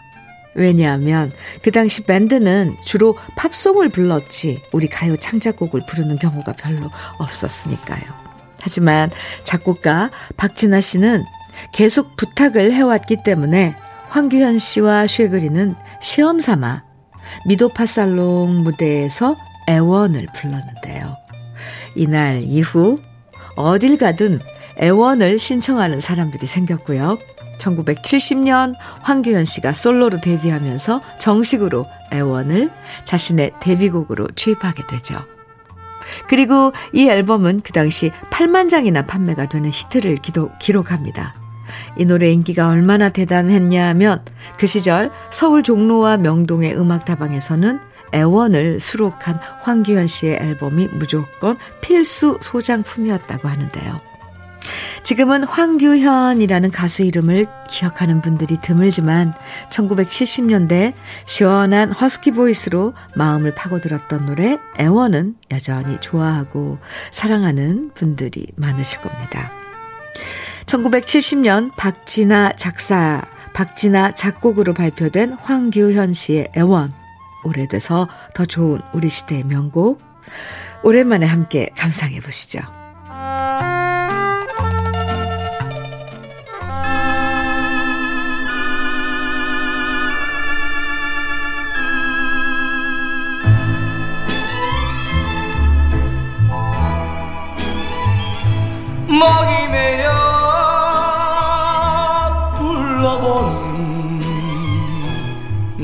왜냐하면 0.53 1.31
그 1.63 1.71
당시 1.71 2.03
밴드는 2.03 2.75
주로 2.85 3.17
팝송을 3.35 3.89
불렀지 3.89 4.61
우리 4.73 4.87
가요 4.87 5.17
창작곡을 5.17 5.87
부르는 5.87 6.19
경우가 6.19 6.53
별로 6.53 6.91
없었으니까요. 7.17 8.28
하지만 8.61 9.09
작곡가 9.43 10.09
박진아 10.37 10.81
씨는 10.81 11.23
계속 11.73 12.15
부탁을 12.15 12.73
해왔기 12.73 13.23
때문에 13.23 13.75
황규현 14.09 14.59
씨와 14.59 15.07
쉐그리는 15.07 15.75
시험 16.01 16.39
삼아 16.39 16.83
미도파 17.47 17.85
살롱 17.85 18.63
무대에서 18.63 19.35
애원을 19.69 20.27
불렀는데요. 20.33 21.15
이날 21.95 22.41
이후 22.41 22.99
어딜 23.55 23.97
가든 23.97 24.39
애원을 24.81 25.37
신청하는 25.37 25.99
사람들이 25.99 26.47
생겼고요. 26.47 27.17
1970년 27.59 28.73
황규현 29.01 29.45
씨가 29.45 29.73
솔로로 29.73 30.21
데뷔하면서 30.21 31.01
정식으로 31.19 31.85
애원을 32.13 32.71
자신의 33.03 33.51
데뷔곡으로 33.59 34.29
취입하게 34.35 34.83
되죠. 34.87 35.19
그리고 36.27 36.73
이 36.93 37.07
앨범은 37.07 37.61
그 37.63 37.71
당시 37.71 38.11
8만 38.29 38.69
장이나 38.69 39.05
판매가 39.05 39.49
되는 39.49 39.69
히트를 39.69 40.17
기도, 40.17 40.49
기록합니다. 40.59 41.35
이 41.97 42.05
노래 42.05 42.31
인기가 42.31 42.69
얼마나 42.69 43.09
대단했냐 43.09 43.87
하면 43.89 44.23
그 44.57 44.67
시절 44.67 45.11
서울 45.29 45.63
종로와 45.63 46.17
명동의 46.17 46.77
음악다방에서는 46.77 47.79
애원을 48.13 48.79
수록한 48.79 49.39
황규현 49.61 50.07
씨의 50.07 50.37
앨범이 50.41 50.87
무조건 50.93 51.57
필수 51.81 52.37
소장품이었다고 52.41 53.47
하는데요. 53.47 54.08
지금은 55.03 55.43
황규현이라는 55.43 56.71
가수 56.71 57.03
이름을 57.03 57.47
기억하는 57.67 58.21
분들이 58.21 58.57
드물지만 58.61 59.33
1970년대 59.71 60.93
시원한 61.25 61.91
허스키 61.91 62.31
보이스로 62.31 62.93
마음을 63.15 63.55
파고들었던 63.55 64.25
노래 64.25 64.59
애원은 64.79 65.35
여전히 65.51 65.97
좋아하고 65.99 66.77
사랑하는 67.11 67.91
분들이 67.93 68.47
많으실 68.55 69.01
겁니다. 69.01 69.51
1970년 70.65 71.71
박진아 71.75 72.53
작사, 72.53 73.23
박진아 73.53 74.13
작곡으로 74.13 74.73
발표된 74.73 75.33
황규현 75.33 76.13
씨의 76.13 76.49
애원. 76.55 76.91
오래돼서 77.43 78.07
더 78.35 78.45
좋은 78.45 78.81
우리 78.93 79.09
시대의 79.09 79.43
명곡. 79.43 80.01
오랜만에 80.83 81.25
함께 81.25 81.69
감상해 81.75 82.19
보시죠. 82.19 82.78
목이 99.19 99.67
메여 99.67 100.09
불러보는 102.55 104.21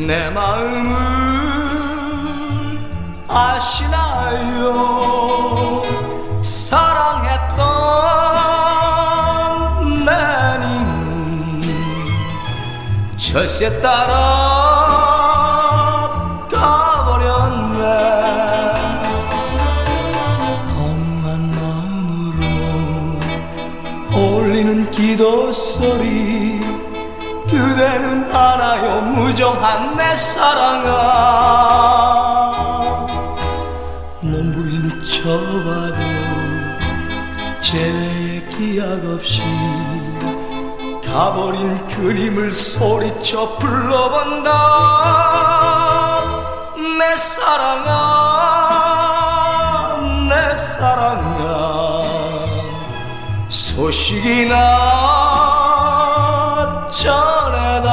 내 0.08 0.30
마음을 0.30 0.96
아시나요? 3.28 4.72
사랑했던 6.44 7.66
내님은 10.06 11.62
철새 13.18 13.82
따라 13.82 14.55
기도 25.06 25.54
소리 25.54 26.60
그대는 27.48 28.36
알아요? 28.36 29.02
무정한 29.02 29.96
내 29.96 30.16
사랑아. 30.16 30.88
몸부림 34.22 35.04
쳐봐도 35.04 35.96
제 37.62 38.44
기약 38.58 39.06
없이 39.06 39.44
가버린 41.06 41.88
그림을 41.90 42.52
소리쳐 42.52 43.60
불러본다. 43.60 44.50
내 46.98 47.16
사랑아 47.16 47.92
내 50.28 50.58
사랑아 50.58 51.85
소식이나 53.76 54.56
전해다 56.90 57.90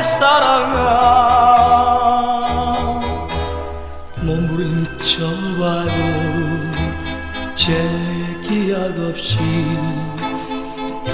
내 0.00 0.02
사랑아. 0.02 0.80
몸부림쳐봐도 4.22 5.92
제 7.54 7.70
기약 8.42 8.98
없이 8.98 9.36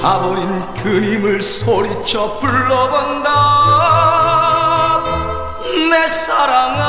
가버린 0.01 0.72
그림을 0.74 1.41
소리쳐 1.41 2.39
불러본다. 2.39 3.30
내 5.91 6.07
사랑아 6.07 6.84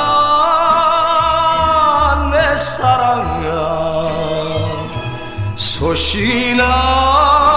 내 2.32 2.56
사랑아. 2.56 4.08
소식이 5.56 6.54
나 6.54 7.57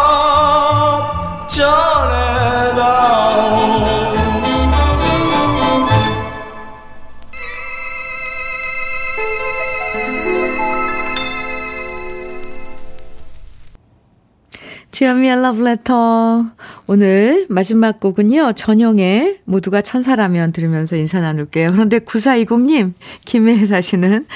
주현미의 15.01 15.41
러브레터. 15.41 16.45
오늘 16.87 17.47
마지막 17.49 18.01
곡은요, 18.01 18.53
전영의 18.53 19.39
모두가 19.45 19.81
천사라면 19.81 20.53
들으면서 20.53 20.97
인사 20.97 21.21
나눌게요. 21.21 21.73
그런데 21.73 22.01
9420님, 22.01 22.93
김해에 23.25 23.65
사시는 23.65 24.27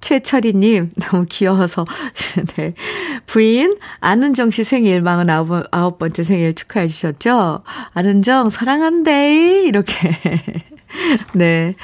최철희님, 0.00 0.90
너무 1.10 1.26
귀여워서, 1.28 1.84
네. 2.54 2.74
부인, 3.26 3.76
안은정 3.98 4.52
씨 4.52 4.62
생일 4.62 5.02
49, 5.02 5.98
번째 5.98 6.22
생일 6.22 6.54
축하해 6.54 6.86
주셨죠? 6.86 7.64
안은정, 7.92 8.48
사랑한대. 8.48 9.64
이렇게. 9.64 9.92
네. 11.34 11.74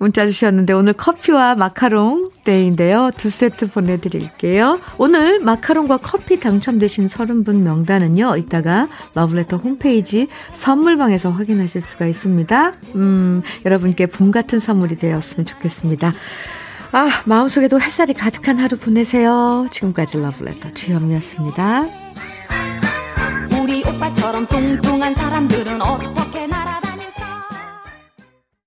문자 0.00 0.26
주셨는데 0.26 0.72
오늘 0.72 0.92
커피와 0.92 1.54
마카롱 1.56 2.26
데이인데요. 2.44 3.10
두 3.16 3.30
세트 3.30 3.68
보내드릴게요. 3.68 4.80
오늘 4.96 5.40
마카롱과 5.40 5.98
커피 5.98 6.38
당첨되신 6.38 7.06
30분 7.06 7.56
명단은요. 7.62 8.36
이따가 8.36 8.88
러브레터 9.14 9.56
홈페이지 9.56 10.28
선물방에서 10.52 11.30
확인하실 11.30 11.80
수가 11.80 12.06
있습니다. 12.06 12.72
음, 12.94 13.42
여러분께 13.64 14.06
봄 14.06 14.30
같은 14.30 14.58
선물이 14.58 14.98
되었으면 14.98 15.46
좋겠습니다. 15.46 16.14
아, 16.92 17.08
마음속에도 17.26 17.80
햇살이 17.80 18.14
가득한 18.14 18.58
하루 18.58 18.78
보내세요. 18.78 19.66
지금까지 19.70 20.20
러브레터 20.20 20.72
주현미였습니다. 20.72 21.86
우리 23.60 23.82
오빠처럼 23.86 24.46
뚱뚱한 24.46 25.14
사람들은 25.14 25.82
어떻게 25.82 26.47